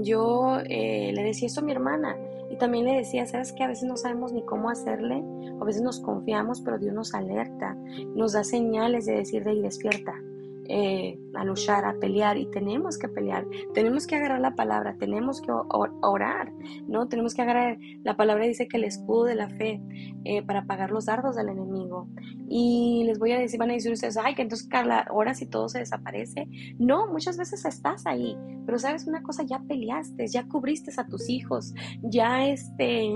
yo 0.00 0.58
eh, 0.64 1.12
le 1.14 1.22
decía 1.22 1.46
esto 1.46 1.60
a 1.60 1.64
mi 1.64 1.72
hermana 1.72 2.16
y 2.52 2.56
también 2.56 2.84
le 2.84 2.96
decía, 2.98 3.24
sabes 3.24 3.50
que 3.54 3.64
a 3.64 3.66
veces 3.66 3.84
no 3.84 3.96
sabemos 3.96 4.30
ni 4.34 4.44
cómo 4.44 4.68
hacerle, 4.68 5.24
a 5.58 5.64
veces 5.64 5.80
nos 5.80 6.00
confiamos, 6.00 6.60
pero 6.60 6.78
Dios 6.78 6.92
nos 6.94 7.14
alerta, 7.14 7.78
nos 8.14 8.34
da 8.34 8.44
señales 8.44 9.06
de 9.06 9.14
decir 9.14 9.42
de 9.42 9.52
ahí 9.52 9.62
despierta, 9.62 10.22
eh, 10.68 11.18
a 11.34 11.44
luchar, 11.44 11.84
a 11.84 11.94
pelear 11.98 12.36
y 12.36 12.46
tenemos 12.46 12.98
que 12.98 13.08
pelear, 13.08 13.46
tenemos 13.74 14.06
que 14.06 14.16
agarrar 14.16 14.40
la 14.40 14.54
palabra, 14.54 14.96
tenemos 14.98 15.40
que 15.40 15.50
orar, 15.50 16.52
¿no? 16.86 17.08
Tenemos 17.08 17.34
que 17.34 17.42
agarrar, 17.42 17.78
la 18.04 18.16
palabra 18.16 18.46
dice 18.46 18.68
que 18.68 18.76
el 18.76 18.84
escudo 18.84 19.24
de 19.24 19.34
la 19.34 19.48
fe 19.48 19.80
eh, 20.24 20.42
para 20.42 20.60
apagar 20.60 20.90
los 20.90 21.06
dardos 21.06 21.36
del 21.36 21.48
enemigo. 21.48 22.08
Y 22.48 23.04
les 23.06 23.18
voy 23.18 23.32
a 23.32 23.38
decir, 23.38 23.58
van 23.58 23.70
a 23.70 23.74
decir 23.74 23.92
ustedes, 23.92 24.16
ay, 24.16 24.34
que 24.34 24.42
entonces 24.42 24.68
Carla, 24.68 25.06
ahora 25.08 25.34
si 25.34 25.46
todo 25.46 25.68
se 25.68 25.78
desaparece. 25.78 26.46
No, 26.78 27.06
muchas 27.06 27.38
veces 27.38 27.64
estás 27.64 28.06
ahí, 28.06 28.36
pero 28.66 28.78
sabes 28.78 29.06
una 29.06 29.22
cosa, 29.22 29.42
ya 29.44 29.60
peleaste, 29.66 30.26
ya 30.26 30.46
cubriste 30.46 30.92
a 30.96 31.06
tus 31.06 31.28
hijos, 31.28 31.72
ya 32.02 32.46
este, 32.46 33.10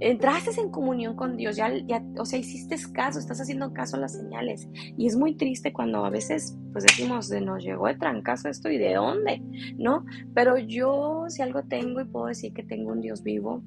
entraste 0.00 0.60
en 0.60 0.70
comunión 0.70 1.16
con 1.16 1.36
Dios, 1.36 1.56
ya, 1.56 1.72
ya, 1.86 2.02
o 2.18 2.24
sea, 2.24 2.38
hiciste 2.38 2.76
caso, 2.92 3.18
estás 3.18 3.40
haciendo 3.40 3.72
caso 3.72 3.96
a 3.96 4.00
las 4.00 4.12
señales. 4.12 4.68
Y 4.96 5.06
es 5.06 5.16
muy 5.16 5.36
triste 5.36 5.72
cuando 5.72 6.04
a 6.04 6.10
veces, 6.10 6.56
pues 6.72 6.84
decimos, 6.84 7.28
de 7.28 7.40
nos 7.40 7.62
llegó 7.64 7.86
de 7.88 7.96
trancazo 7.96 8.48
esto 8.48 8.70
y 8.70 8.78
de 8.78 8.94
dónde, 8.94 9.42
¿no? 9.78 10.04
Pero 10.34 10.58
yo 10.58 11.26
si 11.28 11.42
algo 11.42 11.62
tengo 11.64 12.00
y 12.00 12.04
puedo 12.06 12.26
decir 12.26 12.52
que 12.54 12.62
tengo 12.64 12.92
un 12.92 13.00
Dios 13.00 13.22
vivo, 13.22 13.64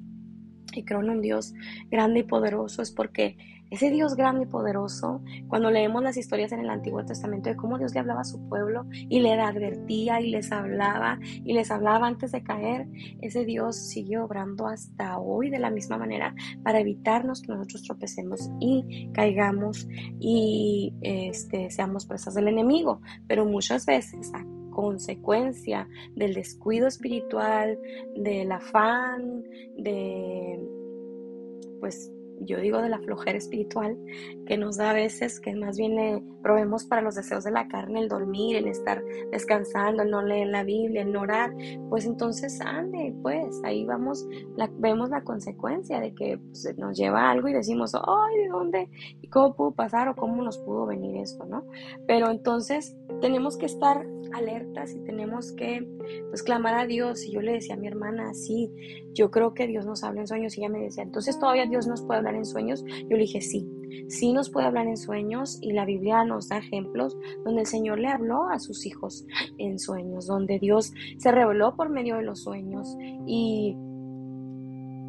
y 0.76 0.84
creo 0.84 1.00
en 1.00 1.10
un 1.10 1.20
Dios 1.20 1.54
grande 1.90 2.20
y 2.20 2.22
poderoso 2.24 2.82
es 2.82 2.90
porque 2.90 3.36
ese 3.70 3.90
Dios 3.90 4.14
grande 4.14 4.44
y 4.44 4.46
poderoso, 4.46 5.22
cuando 5.48 5.70
leemos 5.72 6.00
las 6.02 6.16
historias 6.16 6.52
en 6.52 6.60
el 6.60 6.70
Antiguo 6.70 7.04
Testamento 7.04 7.48
de 7.48 7.56
cómo 7.56 7.78
Dios 7.78 7.94
le 7.94 8.00
hablaba 8.00 8.20
a 8.20 8.24
su 8.24 8.48
pueblo 8.48 8.86
y 8.92 9.18
le 9.18 9.32
advertía 9.32 10.20
y 10.20 10.30
les 10.30 10.52
hablaba 10.52 11.18
y 11.22 11.52
les 11.52 11.70
hablaba 11.72 12.06
antes 12.06 12.30
de 12.30 12.44
caer, 12.44 12.86
ese 13.20 13.44
Dios 13.44 13.76
sigue 13.76 14.18
obrando 14.18 14.68
hasta 14.68 15.18
hoy 15.18 15.50
de 15.50 15.58
la 15.58 15.70
misma 15.70 15.98
manera 15.98 16.32
para 16.62 16.78
evitarnos 16.78 17.42
que 17.42 17.48
nosotros 17.48 17.82
tropecemos 17.82 18.50
y 18.60 19.10
caigamos 19.12 19.88
y 20.20 20.94
este, 21.00 21.70
seamos 21.70 22.06
presas 22.06 22.34
del 22.34 22.46
enemigo. 22.46 23.00
Pero 23.26 23.46
muchas 23.46 23.84
veces 23.84 24.30
consecuencia 24.76 25.88
del 26.14 26.34
descuido 26.34 26.86
espiritual, 26.86 27.78
del 28.14 28.52
afán, 28.52 29.42
de 29.78 30.60
pues 31.80 32.12
yo 32.40 32.60
digo 32.60 32.82
de 32.82 32.90
la 32.90 32.98
flojera 32.98 33.38
espiritual 33.38 33.96
que 34.46 34.58
nos 34.58 34.76
da 34.76 34.90
a 34.90 34.92
veces, 34.92 35.40
que 35.40 35.54
más 35.54 35.78
bien 35.78 36.38
probemos 36.42 36.84
para 36.84 37.00
los 37.00 37.14
deseos 37.14 37.44
de 37.44 37.50
la 37.50 37.66
carne, 37.68 38.00
el 38.00 38.08
dormir, 38.08 38.56
el 38.56 38.68
estar 38.68 39.02
descansando, 39.32 40.02
el 40.02 40.10
no 40.10 40.20
leer 40.20 40.48
la 40.48 40.62
Biblia, 40.62 41.00
el 41.00 41.12
no 41.12 41.22
orar, 41.22 41.54
pues 41.88 42.04
entonces 42.04 42.60
ande, 42.60 43.14
pues 43.22 43.58
ahí 43.64 43.86
vamos, 43.86 44.26
la, 44.56 44.70
vemos 44.78 45.08
la 45.08 45.24
consecuencia 45.24 46.00
de 46.00 46.14
que 46.14 46.38
pues, 46.38 46.76
nos 46.76 46.98
lleva 46.98 47.30
algo 47.30 47.48
y 47.48 47.54
decimos, 47.54 47.94
ay, 47.94 48.42
¿de 48.42 48.48
dónde? 48.48 48.90
¿Y 49.22 49.28
cómo 49.28 49.54
pudo 49.54 49.70
pasar 49.72 50.08
o 50.08 50.14
cómo 50.14 50.42
nos 50.42 50.58
pudo 50.58 50.84
venir 50.84 51.16
esto, 51.16 51.46
no? 51.46 51.64
Pero 52.06 52.30
entonces 52.30 52.94
tenemos 53.22 53.56
que 53.56 53.66
estar 53.66 54.06
alertas 54.32 54.94
y 54.94 55.00
tenemos 55.00 55.52
que 55.52 55.86
pues 56.28 56.42
clamar 56.42 56.74
a 56.74 56.86
Dios. 56.86 57.24
Y 57.24 57.32
yo 57.32 57.40
le 57.40 57.52
decía 57.52 57.74
a 57.74 57.78
mi 57.78 57.86
hermana, 57.86 58.34
sí, 58.34 58.70
yo 59.14 59.30
creo 59.30 59.54
que 59.54 59.66
Dios 59.66 59.86
nos 59.86 60.04
habla 60.04 60.20
en 60.20 60.26
sueños. 60.26 60.56
Y 60.56 60.60
ella 60.60 60.68
me 60.70 60.80
decía, 60.80 61.02
entonces 61.02 61.38
todavía 61.38 61.66
Dios 61.66 61.86
nos 61.86 62.02
puede 62.02 62.18
hablar 62.18 62.34
en 62.34 62.44
sueños. 62.44 62.84
Yo 62.84 63.16
le 63.16 63.18
dije, 63.18 63.40
sí, 63.40 63.68
sí 64.08 64.32
nos 64.32 64.50
puede 64.50 64.66
hablar 64.66 64.86
en 64.86 64.96
sueños. 64.96 65.58
Y 65.62 65.72
la 65.72 65.84
Biblia 65.84 66.24
nos 66.24 66.48
da 66.48 66.58
ejemplos 66.58 67.16
donde 67.44 67.62
el 67.62 67.66
Señor 67.66 67.98
le 67.98 68.08
habló 68.08 68.48
a 68.48 68.58
sus 68.58 68.86
hijos 68.86 69.26
en 69.58 69.78
sueños, 69.78 70.26
donde 70.26 70.58
Dios 70.58 70.92
se 71.18 71.32
reveló 71.32 71.76
por 71.76 71.90
medio 71.90 72.16
de 72.16 72.22
los 72.22 72.42
sueños 72.42 72.96
y 73.26 73.76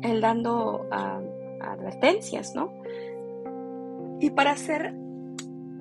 Él 0.01 0.21
dando 0.21 0.86
ah, 0.91 1.21
advertencias, 1.62 2.55
¿no? 2.55 2.71
Y 4.19 4.31
para 4.31 4.55
ser 4.55 4.93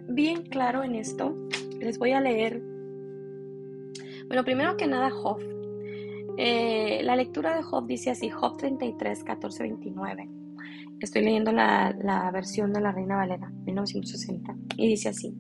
bien 0.09 0.43
claro 0.43 0.83
en 0.83 0.95
esto, 0.95 1.35
les 1.79 1.99
voy 1.99 2.13
a 2.13 2.21
leer 2.21 2.63
bueno, 4.29 4.45
primero 4.45 4.77
que 4.77 4.87
nada, 4.87 5.11
Job. 5.11 5.39
Eh, 6.39 7.01
la 7.03 7.17
lectura 7.17 7.57
de 7.57 7.63
Job 7.63 7.87
dice 7.87 8.11
así, 8.11 8.29
Job 8.29 8.57
33, 8.57 9.25
14, 9.25 9.63
29. 9.63 10.29
Estoy 11.01 11.23
leyendo 11.25 11.53
la, 11.53 11.95
la 11.99 12.31
versión 12.31 12.73
de 12.73 12.81
la 12.81 12.93
Reina 12.93 13.17
Valera, 13.17 13.51
1960, 13.65 14.57
y 14.77 14.89
dice 14.89 15.11
así. 15.11 15.35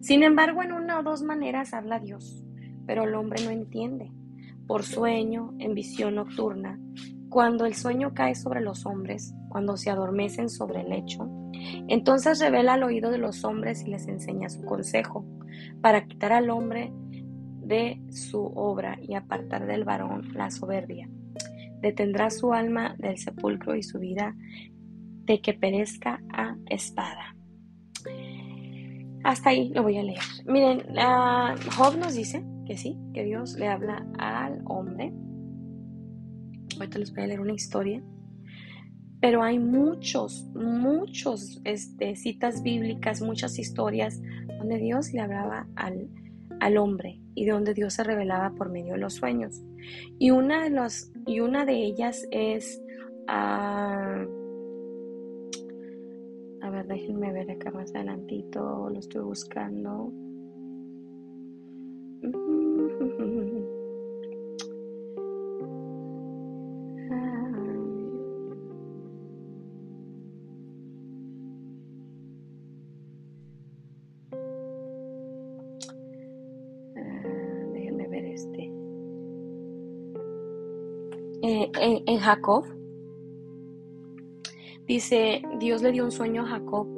Sin 0.00 0.22
embargo, 0.22 0.62
en 0.62 0.72
una 0.72 1.00
o 1.00 1.02
dos 1.02 1.22
maneras 1.22 1.74
habla 1.74 1.98
Dios, 1.98 2.44
pero 2.86 3.04
el 3.04 3.14
hombre 3.14 3.44
no 3.44 3.50
entiende. 3.50 4.12
Por 4.66 4.82
sueño, 4.82 5.54
en 5.58 5.74
visión 5.74 6.16
nocturna, 6.16 6.78
cuando 7.28 7.66
el 7.66 7.74
sueño 7.74 8.14
cae 8.14 8.34
sobre 8.34 8.60
los 8.60 8.86
hombres, 8.86 9.34
cuando 9.48 9.76
se 9.76 9.90
adormecen 9.90 10.48
sobre 10.48 10.80
el 10.80 10.90
lecho, 10.90 11.28
entonces 11.88 12.40
revela 12.40 12.74
al 12.74 12.82
oído 12.82 13.10
de 13.10 13.18
los 13.18 13.44
hombres 13.44 13.82
y 13.86 13.90
les 13.90 14.06
enseña 14.06 14.48
su 14.48 14.62
consejo, 14.64 15.24
para 15.80 16.06
quitar 16.06 16.32
al 16.32 16.50
hombre 16.50 16.92
de 17.66 18.00
su 18.10 18.40
obra 18.40 18.98
y 19.02 19.14
apartar 19.14 19.66
del 19.66 19.84
varón 19.84 20.32
la 20.34 20.50
soberbia. 20.50 21.08
Detendrá 21.80 22.30
su 22.30 22.52
alma 22.52 22.94
del 22.98 23.18
sepulcro 23.18 23.76
y 23.76 23.82
su 23.82 23.98
vida 23.98 24.34
de 25.24 25.40
que 25.40 25.54
perezca 25.54 26.22
a 26.32 26.56
espada. 26.70 27.36
Hasta 29.24 29.50
ahí 29.50 29.70
lo 29.74 29.82
voy 29.82 29.98
a 29.98 30.02
leer. 30.02 30.20
Miren, 30.46 30.82
Job 31.76 31.98
nos 31.98 32.14
dice 32.14 32.44
que 32.64 32.76
sí, 32.76 32.96
que 33.12 33.24
Dios 33.24 33.54
le 33.58 33.68
habla 33.68 34.06
al 34.18 34.62
hombre. 34.66 35.12
Ahorita 36.76 36.98
les 36.98 37.12
voy 37.12 37.24
a 37.24 37.26
leer 37.26 37.40
una 37.40 37.54
historia. 37.54 38.02
Pero 39.20 39.42
hay 39.42 39.58
muchos, 39.58 40.48
muchos 40.54 41.60
este, 41.64 42.14
citas 42.16 42.62
bíblicas, 42.62 43.22
muchas 43.22 43.58
historias 43.58 44.20
donde 44.58 44.78
Dios 44.78 45.12
le 45.12 45.20
hablaba 45.20 45.66
al, 45.74 46.08
al 46.60 46.76
hombre 46.76 47.20
y 47.34 47.44
de 47.44 47.52
donde 47.52 47.74
Dios 47.74 47.94
se 47.94 48.04
revelaba 48.04 48.54
por 48.54 48.70
medio 48.70 48.94
de 48.94 49.00
los 49.00 49.14
sueños. 49.14 49.62
Y 50.18 50.30
una 50.30 50.64
de, 50.64 50.70
los, 50.70 51.12
y 51.26 51.40
una 51.40 51.64
de 51.64 51.84
ellas 51.84 52.26
es... 52.30 52.82
Ah, 53.28 54.24
a 56.62 56.70
ver, 56.70 56.86
déjenme 56.86 57.32
ver 57.32 57.50
acá 57.50 57.70
más 57.70 57.94
adelantito, 57.94 58.88
lo 58.90 58.98
estoy 58.98 59.22
buscando. 59.22 60.12
Jacob. 82.26 82.64
Dice, 84.84 85.42
Dios 85.60 85.80
le 85.80 85.92
dio 85.92 86.04
un 86.04 86.10
sueño 86.10 86.42
a 86.42 86.46
Jacob 86.46 86.88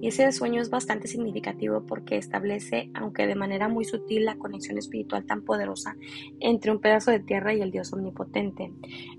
y 0.00 0.08
ese 0.08 0.32
sueño 0.32 0.62
es 0.62 0.70
bastante 0.70 1.06
significativo 1.06 1.84
porque 1.86 2.16
establece, 2.16 2.88
aunque 2.94 3.26
de 3.26 3.34
manera 3.34 3.68
muy 3.68 3.84
sutil, 3.84 4.24
la 4.24 4.36
conexión 4.36 4.78
espiritual 4.78 5.26
tan 5.26 5.42
poderosa 5.42 5.96
entre 6.40 6.70
un 6.70 6.80
pedazo 6.80 7.10
de 7.10 7.20
tierra 7.20 7.52
y 7.52 7.60
el 7.60 7.70
Dios 7.70 7.92
omnipotente. 7.92 8.72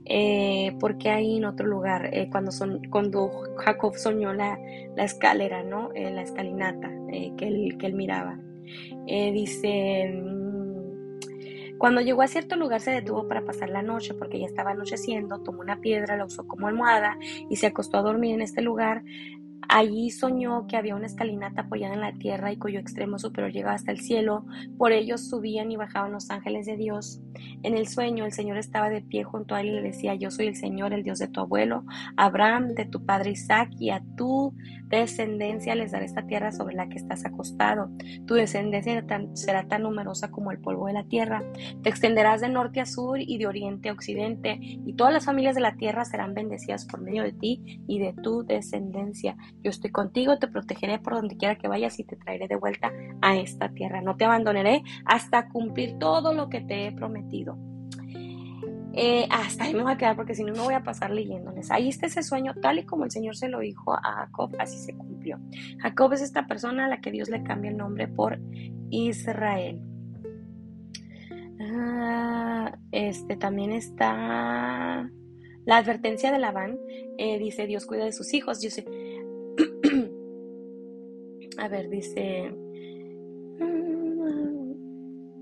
Eh, 0.06 0.76
porque 0.80 1.12
ahí 1.12 1.38
en 1.38 1.46
otro 1.46 1.68
lugar, 1.68 2.10
eh, 2.12 2.28
cuando, 2.32 2.52
son, 2.52 2.82
cuando 2.90 3.30
Jacob 3.58 3.96
soñó 3.98 4.34
la, 4.34 4.58
la 4.96 5.04
escalera, 5.04 5.62
¿no? 5.62 5.92
Eh, 5.94 6.10
la 6.10 6.24
escalinata 6.24 6.90
que, 7.38 7.48
él, 7.48 7.78
que 7.78 7.86
él 7.86 7.94
miraba. 7.94 8.40
dice 9.06 10.41
cuando 11.82 12.02
llegó 12.02 12.22
a 12.22 12.28
cierto 12.28 12.58
lugar 12.58 12.80
se 12.80 12.92
detuvo 12.92 13.28
para 13.28 13.44
pasar 13.44 13.72
la 13.72 13.82
noche 13.82 14.14
porque 14.14 14.40
ya 14.40 14.46
estaba 14.46 14.70
anocheciendo, 14.70 15.40
tomó 15.40 15.62
una 15.62 15.82
piedra, 15.82 16.16
la 16.16 16.26
usó 16.26 16.48
como 16.48 16.68
almohada 16.68 17.18
y 17.50 17.56
se 17.56 17.66
acostó 17.66 17.98
a 17.98 18.04
dormir 18.04 18.36
en 18.36 18.44
este 18.44 18.62
lugar 18.62 19.04
Allí 19.74 20.10
soñó 20.10 20.68
que 20.68 20.76
había 20.76 20.98
una 20.98 21.06
escalinata 21.06 21.62
apoyada 21.62 21.94
en 21.94 22.02
la 22.02 22.12
tierra 22.12 22.52
y 22.52 22.58
cuyo 22.58 22.78
extremo 22.78 23.18
superior 23.18 23.54
llegaba 23.54 23.76
hasta 23.76 23.94
el 23.94 24.02
cielo. 24.02 24.46
Por 24.78 24.92
ellos 24.92 25.30
subían 25.30 25.72
y 25.72 25.78
bajaban 25.78 26.12
los 26.12 26.30
ángeles 26.30 26.66
de 26.66 26.76
Dios. 26.76 27.22
En 27.64 27.78
el 27.78 27.88
sueño 27.88 28.26
el 28.26 28.34
Señor 28.34 28.58
estaba 28.58 28.90
de 28.90 29.02
pie 29.02 29.24
junto 29.24 29.56
a 29.56 29.62
él 29.62 29.68
y 29.68 29.72
le 29.72 29.82
decía, 29.82 30.14
yo 30.16 30.30
soy 30.30 30.48
el 30.48 30.58
Señor, 30.58 30.92
el 30.92 31.04
Dios 31.04 31.20
de 31.20 31.30
tu 31.30 31.40
abuelo, 31.40 31.86
Abraham, 32.18 32.74
de 32.74 32.84
tu 32.84 33.06
padre 33.06 33.32
Isaac, 33.32 33.70
y 33.80 33.92
a 33.92 34.04
tu 34.18 34.54
descendencia 34.88 35.74
les 35.74 35.94
daré 35.94 36.04
esta 36.04 36.28
tierra 36.28 36.52
sobre 36.52 36.76
la 36.76 36.90
que 36.90 36.98
estás 36.98 37.26
acostado. 37.26 37.90
Tu 38.28 38.34
descendencia 38.34 39.06
será 39.36 39.68
tan 39.70 39.84
numerosa 39.84 40.32
como 40.32 40.52
el 40.52 40.60
polvo 40.60 40.88
de 40.88 40.94
la 40.94 41.06
tierra. 41.06 41.42
Te 41.82 41.90
extenderás 41.90 42.42
de 42.42 42.50
norte 42.50 42.82
a 42.82 42.86
sur 42.86 43.20
y 43.22 43.38
de 43.38 43.48
oriente 43.48 43.88
a 43.88 43.94
occidente, 43.94 44.58
y 44.62 44.94
todas 44.96 45.14
las 45.14 45.24
familias 45.24 45.56
de 45.56 45.62
la 45.62 45.78
tierra 45.78 46.04
serán 46.04 46.34
bendecidas 46.34 46.86
por 46.86 47.00
medio 47.00 47.24
de 47.24 47.32
ti 47.32 47.82
y 47.88 48.00
de 48.00 48.14
tu 48.22 48.44
descendencia. 48.44 49.38
Yo 49.64 49.70
estoy 49.70 49.92
contigo, 49.92 50.40
te 50.40 50.48
protegeré 50.48 51.00
por 51.00 51.14
donde 51.14 51.38
quiera 51.38 51.58
que 51.58 51.68
vayas 51.68 52.00
y 52.00 52.04
te 52.04 52.16
traeré 52.16 52.48
de 52.48 52.56
vuelta 52.56 52.92
a 53.22 53.38
esta 53.38 53.70
tierra. 53.70 54.02
No 54.02 54.18
te 54.18 54.26
abandonaré 54.26 54.84
hasta 55.06 55.50
cumplir 55.50 56.00
todo 56.00 56.34
lo 56.34 56.50
que 56.50 56.62
te 56.62 56.88
he 56.88 56.92
prometido. 56.92 57.58
Eh, 58.94 59.26
hasta 59.30 59.64
ahí 59.64 59.74
me 59.74 59.84
voy 59.84 59.94
a 59.94 59.98
quedar 59.98 60.18
porque 60.18 60.36
si 60.36 60.44
no 60.44 60.52
me 60.52 60.60
voy 60.60 60.74
a 60.74 60.84
pasar 60.84 61.12
leyéndoles. 61.12 61.72
Ahí 61.72 61.88
está 61.88 62.08
ese 62.08 62.24
sueño, 62.24 62.54
tal 62.62 62.80
y 62.80 62.86
como 62.86 63.06
el 63.06 63.12
Señor 63.12 63.38
se 63.38 63.48
lo 63.48 63.60
dijo 63.60 63.94
a 63.94 64.02
Jacob, 64.02 64.54
así 64.60 64.78
se 64.80 64.96
cumplió. 64.96 65.40
Jacob 65.80 66.14
es 66.14 66.22
esta 66.22 66.46
persona 66.48 66.86
a 66.86 66.90
la 66.90 67.00
que 67.00 67.12
Dios 67.12 67.30
le 67.30 67.44
cambia 67.44 67.72
el 67.72 67.78
nombre 67.78 68.08
por 68.08 68.40
Israel. 68.90 69.82
Ah, 71.62 72.78
este 72.92 73.38
también 73.38 73.72
está 73.72 75.10
la 75.66 75.78
advertencia 75.78 76.32
de 76.32 76.40
Labán. 76.40 76.78
Eh, 77.18 77.40
dice 77.40 77.68
Dios 77.68 77.86
cuida 77.86 78.06
de 78.06 78.12
sus 78.12 78.34
hijos. 78.34 78.62
Yo 78.62 78.70
sé, 78.70 78.86
a 81.58 81.68
ver, 81.68 81.90
dice... 81.90 82.52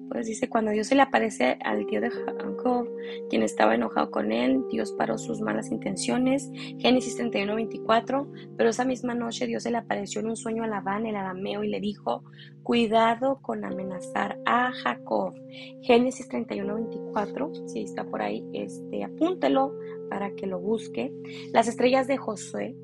después 0.10 0.26
dice, 0.26 0.50
cuando 0.50 0.72
Dios 0.72 0.88
se 0.88 0.96
le 0.96 1.04
aparece 1.04 1.60
al 1.64 1.86
tío 1.86 2.02
de 2.02 2.10
Jacob, 2.10 2.90
quien 3.30 3.44
estaba 3.44 3.76
enojado 3.76 4.10
con 4.10 4.32
él, 4.32 4.64
Dios 4.72 4.92
paró 4.94 5.20
sus 5.20 5.40
malas 5.40 5.70
intenciones. 5.72 6.50
Génesis 6.80 7.16
31, 7.16 7.56
24. 7.56 8.28
Pero 8.58 8.70
esa 8.70 8.86
misma 8.86 9.14
noche 9.14 9.46
Dios 9.46 9.64
se 9.64 9.72
le 9.72 9.78
apareció 9.78 10.22
en 10.22 10.30
un 10.30 10.36
sueño 10.36 10.64
a 10.64 10.68
Labán, 10.68 11.06
el 11.06 11.16
arameo, 11.16 11.64
y 11.64 11.70
le 11.70 11.80
dijo, 11.80 12.24
cuidado 12.64 13.40
con 13.44 13.64
amenazar 13.64 14.40
a 14.48 14.72
Jacob. 14.72 15.36
Génesis 15.84 16.28
31, 16.28 16.74
24. 16.74 17.68
Si 17.68 17.82
está 17.82 18.04
por 18.04 18.24
ahí, 18.24 18.44
este, 18.54 19.04
apúntelo 19.04 19.78
para 20.10 20.32
que 20.32 20.48
lo 20.48 20.60
busque. 20.60 21.14
Las 21.54 21.68
estrellas 21.68 22.08
de 22.08 22.18
Josué. 22.18 22.76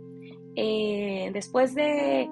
Eh, 0.56 1.32
después 1.34 1.74
de 1.74 2.30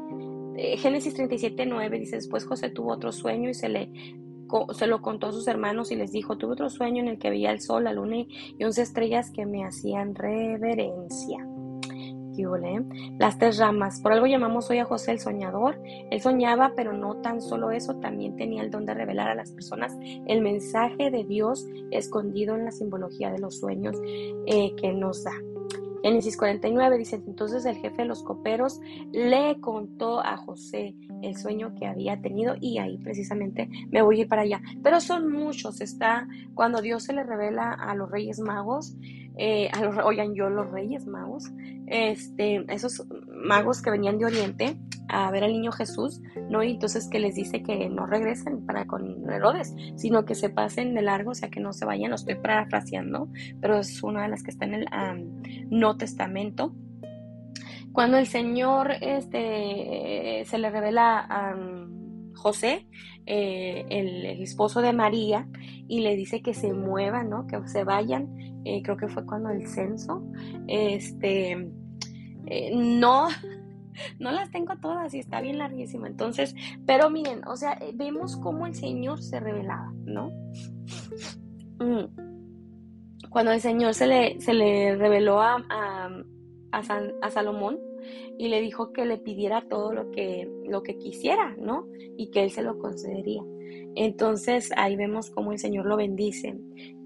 eh, 0.57 0.77
Génesis 0.77 1.13
37, 1.13 1.65
9 1.65 1.99
dice, 1.99 2.17
después 2.17 2.45
José 2.45 2.69
tuvo 2.69 2.93
otro 2.93 3.11
sueño 3.11 3.49
y 3.49 3.53
se 3.53 3.69
le 3.69 3.89
se 4.75 4.85
lo 4.85 5.01
contó 5.01 5.27
a 5.27 5.31
sus 5.31 5.47
hermanos 5.47 5.91
y 5.91 5.95
les 5.95 6.11
dijo, 6.11 6.37
tuve 6.37 6.53
otro 6.53 6.69
sueño 6.69 7.01
en 7.01 7.07
el 7.07 7.17
que 7.17 7.31
veía 7.31 7.49
el 7.49 7.59
sol, 7.59 7.85
la 7.85 7.93
luna 7.93 8.17
y 8.17 8.63
once 8.63 8.83
estrellas 8.83 9.31
que 9.31 9.47
me 9.47 9.65
hacían 9.65 10.13
reverencia. 10.13 11.43
Las 13.19 13.37
tres 13.37 13.57
ramas. 13.59 14.01
Por 14.01 14.11
algo 14.11 14.25
llamamos 14.25 14.69
hoy 14.69 14.79
a 14.79 14.85
José 14.85 15.11
el 15.11 15.19
soñador. 15.19 15.79
Él 16.09 16.19
soñaba, 16.19 16.73
pero 16.75 16.91
no 16.91 17.17
tan 17.17 17.41
solo 17.41 17.71
eso, 17.71 17.95
también 17.97 18.35
tenía 18.35 18.63
el 18.63 18.71
don 18.71 18.85
de 18.85 18.93
revelar 18.93 19.29
a 19.29 19.35
las 19.35 19.51
personas 19.51 19.95
el 20.27 20.41
mensaje 20.41 21.11
de 21.11 21.23
Dios 21.23 21.65
escondido 21.91 22.55
en 22.55 22.65
la 22.65 22.71
simbología 22.71 23.31
de 23.31 23.39
los 23.39 23.59
sueños 23.59 23.95
eh, 24.47 24.73
que 24.75 24.93
nos 24.93 25.23
da. 25.23 25.33
Génesis 26.03 26.35
49 26.35 26.97
dice, 26.97 27.15
entonces 27.15 27.65
el 27.65 27.77
jefe 27.77 28.01
de 28.01 28.09
los 28.09 28.23
coperos 28.23 28.81
le 29.13 29.59
contó 29.61 30.19
a 30.19 30.35
José 30.35 30.95
el 31.21 31.37
sueño 31.37 31.73
que 31.75 31.87
había 31.87 32.21
tenido 32.21 32.55
y 32.59 32.77
ahí 32.77 32.97
precisamente 32.97 33.69
me 33.89 34.01
voy 34.01 34.17
a 34.17 34.21
ir 34.23 34.27
para 34.27 34.41
allá. 34.41 34.61
Pero 34.83 34.99
son 34.99 35.31
muchos, 35.31 35.79
está 35.79 36.27
cuando 36.55 36.81
Dios 36.81 37.03
se 37.03 37.13
le 37.13 37.23
revela 37.23 37.71
a 37.71 37.95
los 37.95 38.11
reyes 38.11 38.39
magos, 38.39 38.97
eh, 39.37 39.71
oigan 40.03 40.35
yo 40.35 40.49
los 40.49 40.69
reyes 40.71 41.07
magos, 41.07 41.51
este, 41.87 42.65
esos 42.73 43.05
magos 43.27 43.81
que 43.81 43.91
venían 43.91 44.17
de 44.17 44.25
Oriente 44.25 44.77
a 45.09 45.29
ver 45.31 45.43
al 45.43 45.53
niño 45.53 45.71
Jesús, 45.71 46.21
¿no? 46.49 46.63
Y 46.63 46.71
entonces 46.71 47.07
que 47.09 47.19
les 47.19 47.35
dice 47.35 47.61
que 47.61 47.89
no 47.89 48.05
regresen 48.05 48.65
para 48.65 48.85
con 48.85 49.29
Herodes, 49.29 49.75
sino 49.95 50.25
que 50.25 50.35
se 50.35 50.49
pasen 50.49 50.93
de 50.93 51.01
largo, 51.01 51.31
o 51.31 51.35
sea, 51.35 51.49
que 51.49 51.59
no 51.59 51.73
se 51.73 51.85
vayan, 51.85 52.09
lo 52.09 52.15
estoy 52.15 52.35
parafraseando, 52.35 53.27
pero 53.61 53.79
es 53.79 54.01
una 54.01 54.23
de 54.23 54.29
las 54.29 54.43
que 54.43 54.51
está 54.51 54.65
en 54.65 54.73
el 54.75 54.87
No 55.69 55.97
Testamento. 55.97 56.73
Cuando 57.91 58.17
el 58.17 58.25
Señor 58.25 58.91
este, 59.01 60.43
se 60.45 60.57
le 60.57 60.69
revela 60.71 61.19
a 61.19 61.55
José, 62.33 62.87
eh, 63.25 63.85
el, 63.89 64.25
esposo 64.41 64.81
de 64.81 64.93
María, 64.93 65.47
y 65.87 66.01
le 66.01 66.15
dice 66.15 66.41
que 66.41 66.53
se 66.53 66.73
muevan, 66.73 67.29
¿no? 67.29 67.47
Que 67.47 67.65
se 67.67 67.83
vayan. 67.83 68.35
Eh, 68.65 68.81
creo 68.83 68.97
que 68.97 69.07
fue 69.07 69.25
cuando 69.25 69.49
el 69.49 69.67
censo. 69.67 70.23
Este, 70.67 71.51
eh, 72.45 72.71
no, 72.75 73.27
no 74.19 74.31
las 74.31 74.51
tengo 74.51 74.75
todas 74.77 75.13
y 75.13 75.19
está 75.19 75.41
bien 75.41 75.57
larguísima. 75.57 76.07
Entonces, 76.07 76.55
pero 76.85 77.09
miren, 77.09 77.47
o 77.47 77.55
sea, 77.55 77.79
vemos 77.93 78.37
cómo 78.37 78.65
el 78.65 78.75
Señor 78.75 79.21
se 79.21 79.39
revelaba, 79.39 79.91
¿no? 80.05 80.29
Mm. 81.79 82.33
Cuando 83.29 83.51
el 83.51 83.61
Señor 83.61 83.93
se 83.95 84.05
le, 84.05 84.39
se 84.41 84.53
le 84.53 84.95
reveló 84.95 85.41
a, 85.41 85.63
a, 86.71 87.31
Salomón 87.31 87.79
y 88.37 88.47
le 88.47 88.61
dijo 88.61 88.91
que 88.91 89.05
le 89.05 89.17
pidiera 89.17 89.67
todo 89.67 89.93
lo 89.93 90.11
que, 90.11 90.49
lo 90.65 90.83
que 90.83 90.97
quisiera, 90.97 91.55
¿no? 91.57 91.87
Y 92.17 92.31
que 92.31 92.43
él 92.43 92.51
se 92.51 92.61
lo 92.61 92.79
concedería. 92.79 93.43
Entonces 93.95 94.71
ahí 94.75 94.95
vemos 94.95 95.29
cómo 95.29 95.51
el 95.51 95.59
Señor 95.59 95.85
lo 95.85 95.97
bendice. 95.97 96.57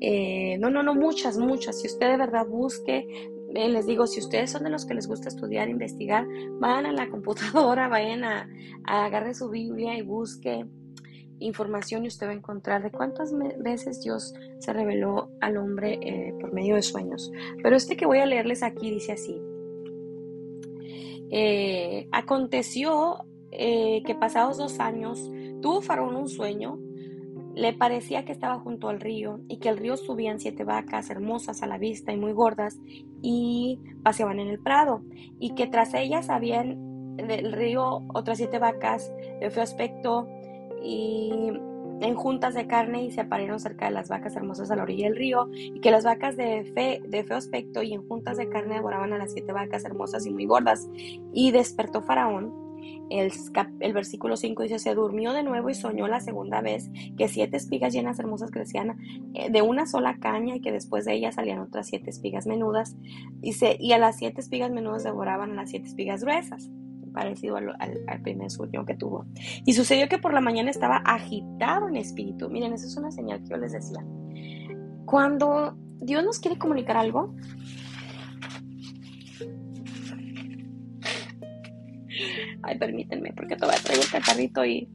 Eh, 0.02 0.58
no, 0.60 0.70
no, 0.70 0.84
no, 0.84 0.96
muchas, 0.96 1.38
muchas. 1.38 1.82
Si 1.82 1.88
usted 1.88 2.10
de 2.12 2.18
verdad 2.18 2.46
busque, 2.48 3.08
eh, 3.56 3.70
les 3.70 3.86
digo, 3.86 4.08
si 4.08 4.20
ustedes 4.20 4.52
son 4.52 4.64
de 4.64 4.70
los 4.70 4.86
que 4.86 4.94
les 4.94 5.08
gusta 5.08 5.30
estudiar, 5.30 5.70
investigar, 5.70 6.26
vayan 6.60 6.86
a 6.86 6.92
la 6.94 7.10
computadora, 7.10 7.88
vayan 7.90 8.24
a, 8.24 8.50
a 8.86 9.06
agarre 9.06 9.34
su 9.34 9.50
Biblia 9.50 9.98
y 9.98 10.02
busque 10.02 10.66
información 11.40 12.06
y 12.06 12.08
usted 12.08 12.28
va 12.28 12.32
a 12.32 12.36
encontrar 12.36 12.84
de 12.84 12.92
cuántas 12.92 13.34
veces 13.60 14.02
Dios 14.02 14.34
se 14.60 14.74
reveló 14.74 15.30
al 15.42 15.58
hombre 15.58 16.00
eh, 16.02 16.34
por 16.40 16.54
medio 16.54 16.76
de 16.76 16.82
sueños. 16.82 17.32
Pero 17.62 17.76
este 17.76 17.96
que 17.96 18.06
voy 18.06 18.20
a 18.20 18.26
leerles 18.26 18.64
aquí 18.64 18.90
dice 18.92 19.14
así. 19.14 19.40
Eh, 21.30 22.08
aconteció 22.12 23.26
eh, 23.52 24.02
que 24.06 24.16
pasados 24.16 24.58
dos 24.58 24.80
años 24.80 25.32
tuvo 25.62 25.82
Faraón 25.82 26.16
un 26.16 26.30
sueño, 26.30 26.80
le 27.56 27.74
parecía 27.74 28.24
que 28.24 28.32
estaba 28.32 28.60
junto 28.60 28.88
al 28.88 29.00
río 29.00 29.40
y 29.48 29.58
que 29.58 29.70
el 29.70 29.78
río 29.78 29.98
subían 29.98 30.40
siete 30.40 30.64
vacas 30.64 31.10
hermosas 31.10 31.64
a 31.64 31.68
la 31.68 31.80
vista 31.80 32.14
y 32.14 32.18
muy 32.18 32.32
gordas 32.32 32.80
y 33.24 33.80
paseaban 34.04 34.40
en 34.40 34.50
el 34.50 34.60
prado 34.60 35.02
y 35.40 35.56
que 35.56 35.66
tras 35.66 35.96
ellas 35.96 36.30
habían 36.30 37.16
del 37.16 37.52
río 37.52 38.04
otras 38.14 38.38
siete 38.38 38.60
vacas 38.60 39.12
de 39.40 39.50
feo 39.50 39.64
aspecto 39.64 40.28
y 40.84 41.32
en 42.02 42.16
juntas 42.16 42.54
de 42.54 42.68
carne 42.68 43.04
y 43.04 43.12
se 43.12 43.22
aparearon 43.22 43.60
cerca 43.60 43.86
de 43.86 43.92
las 43.92 44.10
vacas 44.10 44.36
hermosas 44.36 44.72
a 44.72 44.76
la 44.76 44.84
orilla 44.84 45.08
del 45.08 45.16
río, 45.16 45.50
y 45.54 45.80
que 45.80 45.92
las 45.92 46.04
vacas 46.04 46.38
de, 46.38 46.64
fe, 46.74 47.02
de 47.08 47.24
feo 47.24 47.38
aspecto 47.38 47.84
y 47.84 47.94
en 47.94 48.08
juntas 48.08 48.38
de 48.38 48.50
carne 48.50 48.76
devoraban 48.76 49.14
a 49.14 49.18
las 49.18 49.34
siete 49.34 49.52
vacas 49.52 49.86
hermosas 49.86 50.26
y 50.26 50.32
muy 50.32 50.46
gordas. 50.46 50.88
Y 51.34 51.52
despertó 51.52 52.02
Faraón. 52.02 52.68
El, 53.10 53.32
el 53.80 53.94
versículo 53.94 54.38
5 54.38 54.64
dice, 54.64 54.80
se 54.80 54.94
durmió 54.94 55.34
de 55.34 55.44
nuevo 55.44 55.70
y 55.70 55.76
soñó 55.76 56.08
la 56.08 56.20
segunda 56.20 56.62
vez 56.62 56.90
que 57.18 57.28
siete 57.28 57.58
espigas 57.58 57.94
llenas 57.94 58.20
hermosas 58.20 58.52
crecían 58.52 58.98
eh, 59.34 59.50
de 59.50 59.62
una 59.62 59.88
sola 59.88 60.18
caña 60.20 60.56
y 60.56 60.62
que 60.62 60.72
después 60.72 61.06
de 61.06 61.14
ellas 61.14 61.36
salían 61.36 61.60
otras 61.60 61.88
siete 61.88 62.10
espigas 62.10 62.48
menudas. 62.48 62.96
Dice, 63.40 63.78
y 63.80 63.94
a 63.94 63.98
las 63.98 64.18
siete 64.18 64.42
espigas 64.42 64.72
menudas 64.72 65.04
devoraban 65.04 65.52
a 65.52 65.56
las 65.56 65.70
siete 65.70 65.88
espigas 65.88 66.24
gruesas 66.24 66.70
parecido 67.18 67.58
al, 67.58 68.22
primer 68.22 68.52
sueño 68.52 68.86
que 68.86 68.94
tuvo. 68.94 69.26
Y 69.66 69.74
sucedió 69.74 70.08
que 70.08 70.20
por 70.20 70.34
la 70.34 70.42
mañana 70.42 70.70
estaba 70.70 70.98
agitado 70.98 71.88
en 71.88 71.96
espíritu. 71.96 72.48
Miren, 72.48 72.74
esa 72.74 72.86
es 72.86 72.96
una 72.96 73.10
señal 73.10 73.42
que 73.42 73.50
yo 73.50 73.58
les 73.58 73.72
decía. 73.72 74.06
Cuando 75.06 75.76
Dios 76.00 76.24
nos 76.24 76.38
quiere 76.38 76.60
comunicar 76.60 76.96
algo, 76.98 77.34
ay, 82.62 82.78
permítanme, 82.78 83.34
porque 83.36 83.56
todavía 83.56 83.82
traigo 83.84 84.04
el 84.04 84.12
catarrito 84.12 84.64
y 84.64 84.88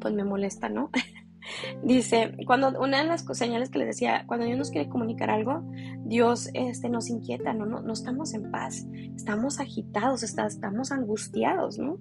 pues 0.00 0.12
me 0.12 0.24
molesta, 0.24 0.68
¿no? 0.68 0.90
Dice, 1.82 2.34
cuando 2.46 2.78
una 2.78 2.98
de 2.98 3.04
las 3.04 3.24
señales 3.32 3.70
que 3.70 3.78
les 3.78 3.88
decía, 3.88 4.24
cuando 4.26 4.44
Dios 4.44 4.58
nos 4.58 4.70
quiere 4.70 4.90
comunicar 4.90 5.30
algo, 5.30 5.64
Dios 6.08 6.48
este, 6.54 6.88
nos 6.88 7.10
inquieta, 7.10 7.52
no, 7.52 7.66
no, 7.66 7.82
no 7.82 7.92
estamos 7.92 8.32
en 8.32 8.50
paz, 8.50 8.86
estamos 9.14 9.60
agitados, 9.60 10.22
estamos 10.22 10.90
angustiados, 10.90 11.78
¿no? 11.78 11.98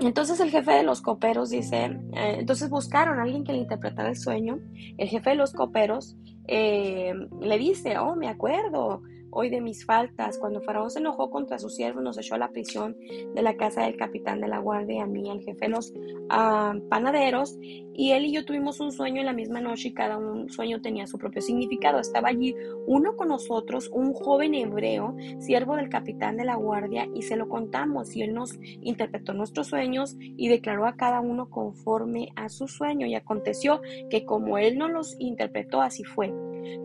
Entonces 0.00 0.40
el 0.40 0.50
jefe 0.50 0.72
de 0.72 0.82
los 0.82 1.00
coperos 1.00 1.50
dice, 1.50 1.84
eh, 1.84 2.36
entonces 2.40 2.68
buscaron 2.68 3.20
a 3.20 3.22
alguien 3.22 3.44
que 3.44 3.52
le 3.52 3.58
interpretara 3.58 4.08
el 4.08 4.16
sueño. 4.16 4.58
El 4.98 5.08
jefe 5.08 5.30
de 5.30 5.36
los 5.36 5.52
coperos 5.52 6.16
eh, 6.48 7.14
le 7.40 7.58
dice, 7.58 7.98
oh, 7.98 8.16
me 8.16 8.28
acuerdo, 8.28 9.02
hoy 9.34 9.50
de 9.50 9.60
mis 9.60 9.84
faltas. 9.84 10.38
Cuando 10.38 10.62
Faraón 10.62 10.90
se 10.90 11.00
enojó 11.00 11.30
contra 11.30 11.58
su 11.58 11.68
siervo, 11.68 12.00
nos 12.00 12.16
echó 12.18 12.36
a 12.36 12.38
la 12.38 12.50
prisión 12.50 12.96
de 13.34 13.42
la 13.42 13.56
casa 13.56 13.82
del 13.82 13.96
capitán 13.96 14.40
de 14.40 14.48
la 14.48 14.58
guardia, 14.58 15.02
a 15.02 15.06
mí, 15.06 15.28
al 15.30 15.40
jefe 15.40 15.66
de 15.66 15.68
los 15.68 15.92
ah, 16.30 16.74
panaderos, 16.88 17.58
y 17.60 18.12
él 18.12 18.26
y 18.26 18.32
yo 18.32 18.44
tuvimos 18.44 18.80
un 18.80 18.92
sueño 18.92 19.20
en 19.20 19.26
la 19.26 19.32
misma 19.32 19.60
noche 19.60 19.88
y 19.88 19.94
cada 19.94 20.18
un 20.18 20.50
sueño 20.50 20.80
tenía 20.80 21.06
su 21.06 21.18
propio 21.18 21.42
significado. 21.42 21.98
Estaba 22.00 22.28
allí 22.28 22.54
uno 22.86 23.16
con 23.16 23.28
nosotros, 23.28 23.88
un 23.92 24.12
joven 24.14 24.54
hebreo, 24.54 25.16
siervo 25.38 25.76
del 25.76 25.88
capitán 25.88 26.36
de 26.36 26.44
la 26.44 26.56
guardia, 26.56 27.08
y 27.14 27.22
se 27.22 27.36
lo 27.36 27.48
contamos 27.48 28.14
y 28.16 28.22
él 28.22 28.34
nos 28.34 28.58
interpretó 28.82 29.32
nuestros 29.32 29.68
sueños 29.68 30.16
y 30.18 30.48
declaró 30.48 30.86
a 30.86 30.96
cada 30.96 31.20
uno 31.20 31.50
conforme 31.50 32.28
a 32.36 32.48
su 32.48 32.68
sueño. 32.68 33.06
Y 33.06 33.14
aconteció 33.14 33.80
que 34.10 34.24
como 34.24 34.58
él 34.58 34.78
no 34.78 34.88
los 34.88 35.16
interpretó, 35.18 35.80
así 35.80 36.04
fue. 36.04 36.32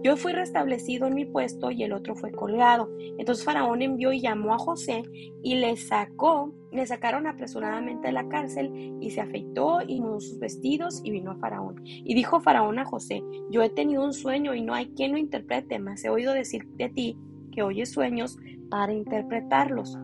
Yo 0.03 0.17
fui 0.17 0.33
restablecido 0.33 1.07
en 1.07 1.15
mi 1.15 1.25
puesto 1.25 1.71
y 1.71 1.83
el 1.83 1.93
otro 1.93 2.15
fue 2.15 2.31
colgado. 2.39 2.89
Entonces 3.17 3.43
Faraón 3.43 3.81
envió 3.81 4.13
y 4.13 4.21
llamó 4.21 4.53
a 4.53 4.57
José 4.57 5.03
y 5.43 5.55
le 5.55 5.75
sacó, 5.75 6.53
le 6.71 6.87
sacaron 6.87 7.27
apresuradamente 7.27 8.07
de 8.07 8.13
la 8.13 8.29
cárcel 8.29 8.97
y 9.01 9.09
se 9.11 9.19
afeitó 9.19 9.79
y 9.85 9.99
mudó 9.99 10.21
sus 10.21 10.39
vestidos 10.39 11.01
y 11.03 11.11
vino 11.11 11.31
a 11.31 11.35
Faraón. 11.35 11.81
Y 11.83 12.15
dijo 12.15 12.39
Faraón 12.39 12.79
a 12.79 12.85
José, 12.85 13.21
yo 13.51 13.61
he 13.61 13.69
tenido 13.69 14.05
un 14.05 14.13
sueño 14.13 14.55
y 14.55 14.61
no 14.61 14.73
hay 14.73 14.87
quien 14.93 15.11
lo 15.11 15.17
interprete, 15.17 15.79
mas 15.79 16.03
he 16.05 16.09
oído 16.09 16.33
decir 16.33 16.65
de 16.77 16.89
ti 16.89 17.17
que 17.51 17.61
oyes 17.61 17.91
sueños 17.91 18.37
para 18.69 18.93
interpretarlos. 18.93 19.97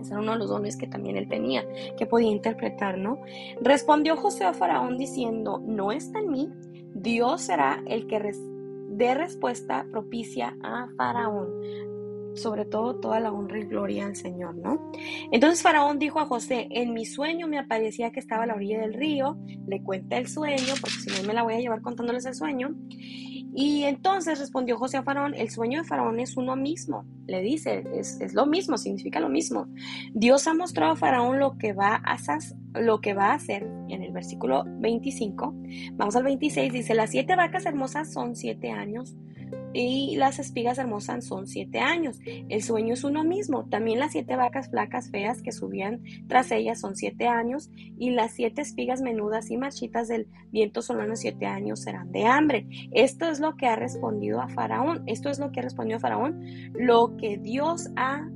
Ese 0.00 0.12
era 0.12 0.20
uno 0.20 0.32
de 0.32 0.38
los 0.38 0.48
dones 0.48 0.76
que 0.76 0.86
también 0.86 1.16
él 1.16 1.28
tenía, 1.28 1.66
que 1.98 2.06
podía 2.06 2.30
interpretar, 2.30 2.96
¿no? 2.96 3.18
Respondió 3.60 4.16
José 4.16 4.44
a 4.44 4.54
Faraón 4.54 4.96
diciendo, 4.96 5.60
no 5.66 5.92
está 5.92 6.20
en 6.20 6.30
mí, 6.30 6.48
Dios 6.94 7.42
será 7.42 7.82
el 7.86 8.06
que 8.06 8.18
de 8.98 9.14
respuesta 9.14 9.86
propicia 9.90 10.56
a 10.62 10.88
Faraón. 10.96 11.48
sobre 12.34 12.64
todo 12.66 12.94
toda 12.96 13.18
la 13.18 13.32
honra 13.32 13.58
y 13.58 13.64
gloria 13.64 14.06
al 14.06 14.14
Señor, 14.14 14.54
¿no? 14.54 14.92
Entonces 15.32 15.60
Faraón 15.60 15.98
dijo 15.98 16.20
a 16.20 16.26
José, 16.26 16.68
en 16.70 16.92
mi 16.92 17.04
sueño 17.04 17.48
me 17.48 17.58
aparecía 17.58 18.12
que 18.12 18.20
estaba 18.20 18.44
a 18.44 18.46
la 18.46 18.54
orilla 18.54 18.78
del 18.80 18.94
río, 18.94 19.36
le 19.66 19.82
cuenta 19.82 20.18
el 20.18 20.28
sueño, 20.28 20.74
porque 20.80 20.98
si 20.98 21.10
no 21.10 21.26
me 21.26 21.34
la 21.34 21.42
voy 21.42 21.54
a 21.54 21.58
llevar 21.58 21.80
contándoles 21.80 22.26
el 22.26 22.34
sueño, 22.34 22.76
y 23.54 23.84
entonces 23.84 24.38
respondió 24.38 24.78
José 24.78 24.98
a 24.98 25.02
Faraón, 25.02 25.34
el 25.34 25.50
sueño 25.50 25.82
de 25.82 25.88
Faraón 25.88 26.20
es 26.20 26.36
uno 26.36 26.56
mismo. 26.56 27.04
Le 27.26 27.40
dice, 27.40 27.84
es, 27.94 28.32
lo 28.34 28.46
mismo, 28.46 28.78
significa 28.78 29.20
lo 29.20 29.28
mismo. 29.28 29.66
Dios 30.12 30.46
ha 30.46 30.54
mostrado 30.54 30.92
a 30.92 30.96
Faraón 30.96 31.38
lo 31.38 31.58
que, 31.58 31.72
va 31.72 31.94
a, 31.94 32.18
lo 32.80 33.00
que 33.00 33.14
va 33.14 33.32
a 33.32 33.34
hacer 33.34 33.64
en 33.88 34.02
el 34.02 34.12
versículo 34.12 34.64
25. 34.66 35.54
Vamos 35.94 36.16
al 36.16 36.24
26, 36.24 36.72
dice, 36.72 36.94
las 36.94 37.10
siete 37.10 37.36
vacas 37.36 37.66
hermosas 37.66 38.12
son 38.12 38.36
siete 38.36 38.70
años 38.70 39.16
y 39.72 40.16
las 40.16 40.38
espigas 40.38 40.78
hermosas 40.78 41.26
son 41.26 41.46
siete 41.46 41.78
años. 41.78 42.18
El 42.24 42.62
sueño 42.62 42.94
es 42.94 43.04
uno 43.04 43.24
mismo. 43.24 43.68
También 43.68 43.98
las 43.98 44.12
siete 44.12 44.36
vacas 44.36 44.70
flacas 44.70 45.10
feas 45.10 45.42
que 45.42 45.52
subían 45.52 46.02
tras 46.26 46.50
ellas 46.50 46.80
son 46.80 46.96
siete 46.96 47.26
años 47.26 47.70
y 47.76 48.10
las 48.10 48.32
siete 48.32 48.62
espigas 48.62 49.02
menudas 49.02 49.50
y 49.50 49.56
marchitas 49.56 50.08
del 50.08 50.28
viento 50.50 50.82
solano 50.82 51.16
siete 51.16 51.46
años 51.46 51.82
serán 51.82 52.10
de 52.12 52.24
hambre. 52.24 52.66
Esto 52.92 53.28
es 53.28 53.40
lo 53.40 53.56
que 53.56 53.66
ha 53.66 53.76
respondido 53.76 54.40
a 54.40 54.48
Faraón. 54.48 55.02
Esto 55.06 55.28
es 55.30 55.38
lo 55.38 55.52
que 55.52 55.60
ha 55.60 55.64
respondido 55.64 55.98
a 55.98 56.00
Faraón. 56.00 56.40
Lo 56.72 57.16
que 57.16 57.38
Dios 57.38 57.88
ha, 57.96 58.28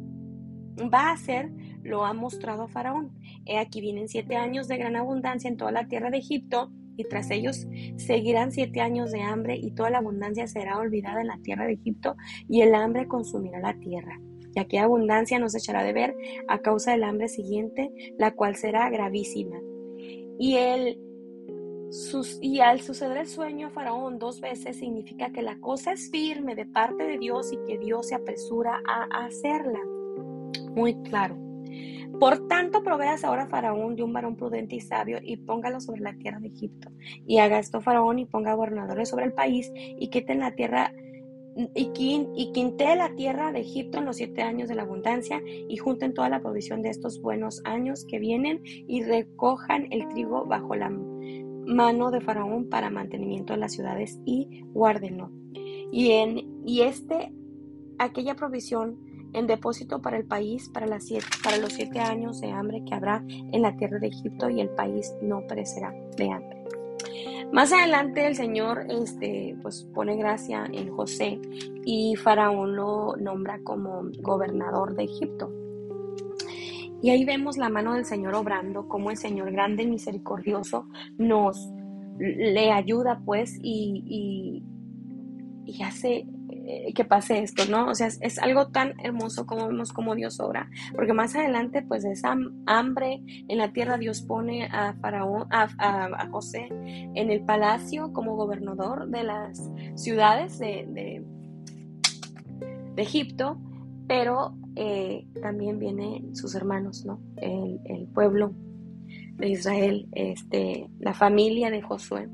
va 0.92 1.08
a 1.08 1.12
hacer 1.12 1.50
lo 1.82 2.04
ha 2.04 2.12
mostrado 2.12 2.64
a 2.64 2.68
Faraón. 2.68 3.18
He 3.44 3.58
aquí 3.58 3.80
vienen 3.80 4.08
siete 4.08 4.36
años 4.36 4.68
de 4.68 4.76
gran 4.76 4.96
abundancia 4.96 5.48
en 5.48 5.56
toda 5.56 5.72
la 5.72 5.88
tierra 5.88 6.10
de 6.10 6.18
Egipto 6.18 6.70
y 6.96 7.04
tras 7.04 7.30
ellos 7.30 7.66
seguirán 7.96 8.52
siete 8.52 8.80
años 8.80 9.12
de 9.12 9.22
hambre 9.22 9.56
y 9.56 9.70
toda 9.72 9.90
la 9.90 9.98
abundancia 9.98 10.46
será 10.46 10.78
olvidada 10.78 11.20
en 11.20 11.28
la 11.28 11.38
tierra 11.38 11.66
de 11.66 11.74
Egipto 11.74 12.16
y 12.48 12.62
el 12.62 12.74
hambre 12.74 13.06
consumirá 13.06 13.60
la 13.60 13.74
tierra. 13.74 14.20
Y 14.54 14.60
aquella 14.60 14.84
abundancia 14.84 15.38
nos 15.38 15.54
echará 15.54 15.82
de 15.82 15.92
ver 15.92 16.14
a 16.48 16.58
causa 16.58 16.92
del 16.92 17.04
hambre 17.04 17.28
siguiente, 17.28 17.90
la 18.18 18.32
cual 18.32 18.56
será 18.56 18.90
gravísima. 18.90 19.58
Y, 20.38 20.56
el, 20.56 20.98
y 22.42 22.60
al 22.60 22.80
suceder 22.80 23.16
el 23.16 23.28
sueño 23.28 23.68
a 23.68 23.70
Faraón 23.70 24.18
dos 24.18 24.40
veces 24.40 24.76
significa 24.76 25.30
que 25.32 25.42
la 25.42 25.58
cosa 25.58 25.92
es 25.92 26.10
firme 26.10 26.54
de 26.54 26.66
parte 26.66 27.04
de 27.04 27.18
Dios 27.18 27.50
y 27.52 27.58
que 27.66 27.78
Dios 27.78 28.08
se 28.08 28.14
apresura 28.14 28.82
a 28.86 29.24
hacerla. 29.24 29.80
Muy 30.74 30.94
claro. 31.02 31.41
Por 32.18 32.46
tanto, 32.48 32.82
proveas 32.82 33.24
ahora 33.24 33.44
a 33.44 33.48
Faraón 33.48 33.96
de 33.96 34.02
un 34.02 34.12
varón 34.12 34.36
prudente 34.36 34.76
y 34.76 34.80
sabio 34.80 35.18
y 35.22 35.36
póngalo 35.36 35.80
sobre 35.80 36.00
la 36.00 36.14
tierra 36.14 36.40
de 36.40 36.48
Egipto. 36.48 36.90
Y 37.26 37.38
haga 37.38 37.58
esto 37.58 37.80
Faraón 37.80 38.18
y 38.18 38.26
ponga 38.26 38.54
gobernadores 38.54 39.08
sobre 39.08 39.26
el 39.26 39.32
país 39.32 39.72
y 39.74 40.08
quiten 40.08 40.40
la 40.40 40.54
tierra 40.54 40.92
y, 41.74 41.90
y 42.34 42.52
quinte 42.52 42.96
la 42.96 43.14
tierra 43.14 43.52
de 43.52 43.60
Egipto 43.60 43.98
en 43.98 44.06
los 44.06 44.16
siete 44.16 44.42
años 44.42 44.68
de 44.68 44.74
la 44.74 44.82
abundancia 44.82 45.42
y 45.46 45.76
junten 45.76 46.14
toda 46.14 46.28
la 46.28 46.40
provisión 46.40 46.82
de 46.82 46.90
estos 46.90 47.20
buenos 47.20 47.60
años 47.64 48.06
que 48.08 48.18
vienen 48.18 48.62
y 48.64 49.02
recojan 49.02 49.88
el 49.90 50.08
trigo 50.08 50.46
bajo 50.46 50.74
la 50.74 50.90
mano 50.90 52.10
de 52.10 52.20
Faraón 52.20 52.68
para 52.68 52.90
mantenimiento 52.90 53.52
de 53.52 53.58
las 53.58 53.72
ciudades 53.72 54.18
y 54.24 54.62
guárdenlo. 54.72 55.30
Y 55.92 56.12
en 56.12 56.62
y 56.66 56.82
este 56.82 57.32
aquella 57.98 58.34
provisión 58.34 58.98
en 59.32 59.46
depósito 59.46 60.00
para 60.00 60.16
el 60.16 60.24
país 60.24 60.68
para, 60.68 60.86
las 60.86 61.04
siete, 61.04 61.26
para 61.42 61.58
los 61.58 61.72
siete 61.72 62.00
años 62.00 62.40
de 62.40 62.50
hambre 62.50 62.84
que 62.84 62.94
habrá 62.94 63.24
en 63.28 63.62
la 63.62 63.76
tierra 63.76 63.98
de 63.98 64.08
Egipto 64.08 64.50
y 64.50 64.60
el 64.60 64.70
país 64.70 65.12
no 65.22 65.46
perecerá 65.46 65.94
de 66.16 66.30
hambre. 66.30 66.62
Más 67.52 67.70
adelante 67.70 68.26
el 68.26 68.34
Señor 68.34 68.86
este, 68.88 69.56
pues, 69.60 69.86
pone 69.92 70.16
gracia 70.16 70.64
en 70.72 70.90
José 70.90 71.38
y 71.84 72.16
Faraón 72.16 72.76
lo 72.76 73.14
nombra 73.16 73.60
como 73.62 74.04
gobernador 74.20 74.94
de 74.94 75.04
Egipto. 75.04 75.52
Y 77.02 77.10
ahí 77.10 77.24
vemos 77.26 77.58
la 77.58 77.68
mano 77.68 77.94
del 77.94 78.06
Señor 78.06 78.34
obrando, 78.36 78.88
como 78.88 79.10
el 79.10 79.18
Señor 79.18 79.50
grande 79.52 79.82
y 79.82 79.88
misericordioso 79.88 80.86
nos 81.18 81.68
le 82.18 82.70
ayuda 82.70 83.20
pues 83.24 83.58
y, 83.60 84.02
y, 84.06 84.62
y 85.66 85.82
hace 85.82 86.26
que 86.94 87.04
pase 87.04 87.42
esto, 87.42 87.64
¿no? 87.70 87.88
O 87.88 87.94
sea, 87.94 88.06
es, 88.06 88.38
algo 88.38 88.68
tan 88.68 88.94
hermoso 89.00 89.46
como 89.46 89.68
vemos 89.68 89.92
como 89.92 90.14
Dios 90.14 90.40
obra, 90.40 90.68
porque 90.94 91.12
más 91.12 91.34
adelante, 91.34 91.82
pues 91.82 92.04
esa 92.04 92.36
hambre 92.66 93.22
en 93.48 93.58
la 93.58 93.72
tierra, 93.72 93.98
Dios 93.98 94.22
pone 94.22 94.66
a 94.66 94.94
Faraón, 95.00 95.46
a, 95.50 96.28
José 96.30 96.68
en 96.70 97.30
el 97.30 97.44
palacio 97.44 98.12
como 98.12 98.36
gobernador 98.36 99.08
de 99.08 99.24
las 99.24 99.70
ciudades 99.96 100.58
de, 100.58 100.86
de, 100.88 101.24
Egipto, 102.96 103.58
pero 104.06 104.54
eh, 104.76 105.26
también 105.40 105.78
vienen 105.78 106.36
sus 106.36 106.54
hermanos, 106.54 107.04
¿no? 107.04 107.20
El, 107.36 107.80
el 107.84 108.06
pueblo 108.06 108.52
de 109.36 109.48
Israel, 109.48 110.08
este, 110.12 110.88
la 111.00 111.14
familia 111.14 111.70
de 111.70 111.82
Josué 111.82 112.28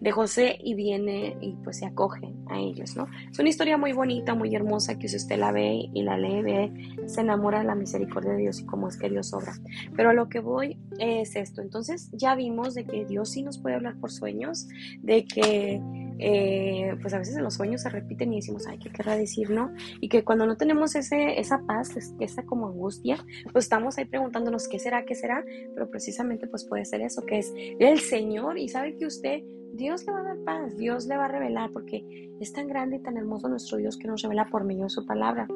de 0.00 0.10
José 0.12 0.58
y 0.62 0.74
viene 0.74 1.36
y 1.40 1.52
pues 1.64 1.78
se 1.78 1.86
acoge 1.86 2.34
a 2.48 2.58
ellos, 2.58 2.96
¿no? 2.96 3.06
Es 3.30 3.38
una 3.38 3.48
historia 3.48 3.78
muy 3.78 3.92
bonita, 3.92 4.34
muy 4.34 4.54
hermosa 4.54 4.98
que 4.98 5.08
si 5.08 5.16
usted 5.16 5.38
la 5.38 5.52
ve 5.52 5.88
y 5.92 6.02
la 6.02 6.18
lee, 6.18 6.42
ve, 6.42 6.72
se 7.06 7.22
enamora 7.22 7.60
de 7.60 7.64
la 7.64 7.74
misericordia 7.74 8.32
de 8.32 8.38
Dios 8.38 8.60
y 8.60 8.66
cómo 8.66 8.88
es 8.88 8.98
que 8.98 9.08
Dios 9.08 9.32
obra. 9.32 9.54
Pero 9.96 10.10
a 10.10 10.12
lo 10.12 10.28
que 10.28 10.40
voy 10.40 10.78
es 10.98 11.34
esto. 11.34 11.62
Entonces 11.62 12.10
ya 12.12 12.34
vimos 12.34 12.74
de 12.74 12.84
que 12.84 13.06
Dios 13.06 13.30
sí 13.30 13.42
nos 13.42 13.58
puede 13.58 13.76
hablar 13.76 13.98
por 13.98 14.12
sueños, 14.12 14.68
de 15.00 15.24
que 15.24 15.80
eh, 16.18 16.96
pues 17.00 17.14
a 17.14 17.18
veces 17.18 17.36
los 17.38 17.54
sueños 17.54 17.82
se 17.82 17.88
repiten 17.88 18.32
y 18.32 18.36
decimos, 18.36 18.66
ay, 18.66 18.78
¿qué 18.78 18.90
querrá 18.90 19.16
decir, 19.16 19.50
no? 19.50 19.72
Y 20.00 20.08
que 20.08 20.24
cuando 20.24 20.46
no 20.46 20.56
tenemos 20.56 20.94
ese, 20.94 21.38
esa 21.38 21.58
paz, 21.66 21.90
esa 22.20 22.42
como 22.44 22.68
angustia, 22.68 23.24
pues 23.52 23.66
estamos 23.66 23.98
ahí 23.98 24.04
preguntándonos 24.04 24.68
qué 24.68 24.78
será, 24.78 25.04
qué 25.04 25.14
será, 25.14 25.44
pero 25.74 25.90
precisamente 25.90 26.46
pues 26.46 26.64
puede 26.64 26.84
ser 26.84 27.00
eso, 27.00 27.24
que 27.24 27.38
es 27.38 27.52
el 27.56 28.00
Señor 28.00 28.58
y 28.58 28.68
sabe 28.68 28.96
que 28.96 29.06
usted 29.06 29.42
Dios 29.74 30.06
le 30.06 30.12
va 30.12 30.20
a 30.20 30.22
dar 30.22 30.38
paz, 30.44 30.76
Dios 30.76 31.06
le 31.06 31.16
va 31.16 31.26
a 31.26 31.28
revelar, 31.28 31.70
porque 31.72 32.30
es 32.40 32.52
tan 32.52 32.66
grande 32.66 32.96
y 32.96 33.02
tan 33.02 33.16
hermoso 33.16 33.48
nuestro 33.48 33.76
Dios 33.76 33.98
que 33.98 34.08
nos 34.08 34.22
revela 34.22 34.48
por 34.50 34.64
medio 34.64 34.84
de 34.84 34.90
su 34.90 35.04
palabra. 35.04 35.46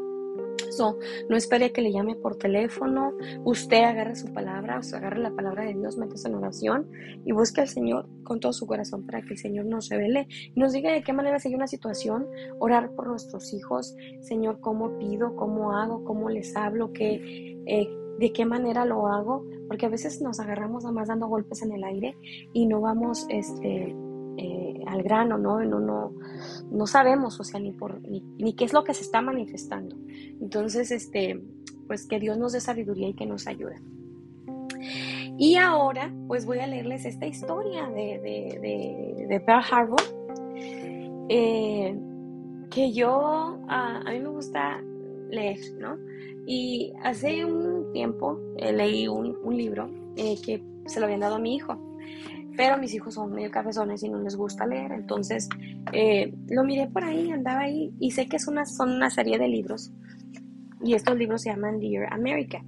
No 1.29 1.37
espere 1.37 1.73
que 1.73 1.83
le 1.83 1.93
llame 1.93 2.17
por 2.17 2.37
teléfono, 2.37 3.13
usted 3.45 3.83
agarre 3.83 4.17
su 4.17 4.33
palabra, 4.33 4.81
agarre 4.93 5.19
la 5.19 5.31
palabra 5.31 5.65
de 5.65 5.75
Dios, 5.75 5.97
métese 5.97 6.29
en 6.29 6.35
oración 6.37 6.91
y 7.25 7.33
busque 7.33 7.61
al 7.61 7.69
Señor 7.69 8.09
con 8.25 8.41
todo 8.41 8.53
su 8.53 8.67
corazón 8.67 9.05
para 9.05 9.23
que 9.23 9.35
el 9.35 9.39
Señor 9.39 9.67
nos 9.67 9.89
revele 9.89 10.27
y 10.31 10.59
nos 10.59 10.73
diga 10.73 10.93
de 10.93 11.03
qué 11.03 11.13
manera 11.13 11.39
sigue 11.39 11.57
una 11.57 11.67
situación, 11.67 12.27
orar 12.59 12.95
por 12.95 13.09
nuestros 13.09 13.53
hijos, 13.53 13.95
Señor, 14.21 14.61
cómo 14.61 14.99
pido, 14.99 15.35
cómo 15.37 15.73
hago, 15.77 16.05
cómo 16.05 16.31
les 16.31 16.57
hablo, 16.57 16.93
qué, 16.93 17.61
eh, 17.67 17.89
de 18.19 18.33
qué 18.33 18.45
manera 18.45 18.85
lo 18.85 19.07
hago, 19.07 19.47
porque 19.67 19.87
a 19.87 19.89
veces 19.89 20.21
nos 20.21 20.41
agarramos 20.41 20.85
nada 20.85 20.95
más 20.95 21.09
dando 21.09 21.27
golpes 21.29 21.63
en 21.63 21.73
el 21.73 21.85
aire 21.85 22.17
y 22.53 22.67
no 22.67 22.81
vamos 22.81 23.27
este, 23.29 23.95
eh, 24.43 24.83
al 24.87 25.03
grano, 25.03 25.37
¿no? 25.37 25.61
No, 25.61 26.13
no, 26.71 26.87
sabemos, 26.87 27.39
o 27.41 27.45
sea, 27.45 27.61
ni, 27.61 27.73
por, 27.73 28.01
ni, 28.09 28.55
qué 28.55 28.65
es 28.65 28.73
lo 28.73 28.85
que 28.85 28.95
se 28.95 29.03
está 29.03 29.21
manifestando. 29.21 29.97
Entonces, 30.41 30.91
este, 30.91 31.43
pues 31.87 32.07
que 32.07 32.19
Dios 32.19 32.39
nos 32.39 32.53
dé 32.53 32.61
sabiduría 32.61 33.09
y 33.09 33.15
que 33.15 33.27
nos 33.27 33.47
ayude. 33.47 33.83
Y 35.37 35.57
ahora, 35.57 36.11
pues 36.27 36.47
voy 36.47 36.61
a 36.61 36.67
leerles 36.67 37.05
esta 37.05 37.27
historia 37.27 37.87
de, 37.91 39.27
de, 39.29 39.41
Pearl 39.41 39.65
Harbor, 39.71 40.01
eh, 41.29 41.95
que 42.71 42.93
yo, 42.93 43.59
a 43.69 44.03
mí 44.11 44.21
me 44.21 44.29
gusta 44.29 44.83
leer, 45.29 45.59
¿no? 45.79 45.99
Y 46.47 46.95
hace 47.03 47.45
un 47.45 47.93
tiempo 47.93 48.41
eh, 48.57 48.73
leí 48.73 49.07
un, 49.07 49.37
un 49.43 49.55
libro 49.55 49.91
que 50.17 50.63
se 50.87 50.99
lo 50.99 51.07
habían 51.07 51.21
dado 51.21 51.37
a 51.37 51.39
mi 51.39 51.57
hijo 51.57 51.79
pero 52.61 52.77
mis 52.77 52.93
hijos 52.93 53.15
son 53.15 53.33
medio 53.33 53.51
cafezones 53.51 54.03
y 54.03 54.11
no 54.11 54.19
les 54.19 54.37
gusta 54.37 54.67
leer, 54.67 54.93
entonces 54.93 55.49
eh, 55.95 56.31
lo 56.51 56.63
miré 56.63 56.89
por 56.89 57.03
ahí, 57.03 57.31
andaba 57.31 57.61
ahí 57.61 57.91
y 57.99 58.11
sé 58.11 58.27
que 58.27 58.37
es 58.37 58.47
una, 58.49 58.67
son 58.67 58.91
una 58.91 59.09
serie 59.09 59.39
de 59.39 59.49
libros 59.49 59.91
y 60.85 60.93
estos 60.93 61.17
libros 61.17 61.41
se 61.41 61.49
llaman 61.49 61.81
Dear 61.81 62.13
America. 62.13 62.63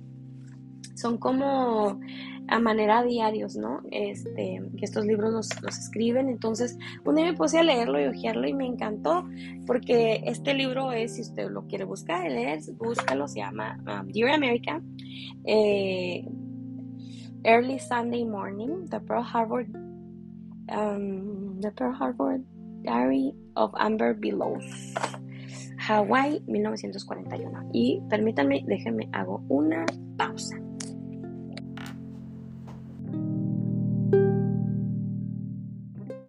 Son 0.94 1.18
como 1.18 2.00
a 2.48 2.58
manera 2.58 3.02
diarios, 3.02 3.56
¿no? 3.56 3.82
Este, 3.90 4.62
que 4.78 4.84
estos 4.86 5.04
libros 5.04 5.30
los, 5.30 5.62
los, 5.62 5.78
escriben. 5.78 6.30
Entonces, 6.30 6.78
un 7.04 7.16
día 7.16 7.26
me 7.26 7.34
puse 7.34 7.58
a 7.58 7.62
leerlo 7.62 8.00
y 8.00 8.06
ojearlo 8.06 8.48
y 8.48 8.54
me 8.54 8.64
encantó, 8.64 9.26
porque 9.66 10.22
este 10.24 10.54
libro 10.54 10.92
es, 10.92 11.16
si 11.16 11.20
usted 11.20 11.50
lo 11.50 11.66
quiere 11.66 11.84
buscar, 11.84 12.30
leer, 12.30 12.60
búscalo, 12.78 13.28
se 13.28 13.40
llama 13.40 13.78
um, 13.80 14.08
Dear 14.08 14.30
America. 14.30 14.80
Eh, 15.44 16.24
Early 17.44 17.78
Sunday 17.78 18.22
Morning, 18.22 18.86
The 18.86 19.00
Pearl 19.00 19.22
Harbor, 19.22 19.66
um, 20.70 21.58
The 21.60 21.72
Pearl 21.74 21.92
Harbor 21.92 22.38
Diary 22.84 23.34
of 23.56 23.74
Amber 23.78 24.14
Billows, 24.14 24.94
Hawaii, 25.78 26.38
1941. 26.46 27.70
Y 27.72 28.00
permítanme, 28.08 28.62
déjenme, 28.66 29.08
hago 29.12 29.42
una 29.48 29.86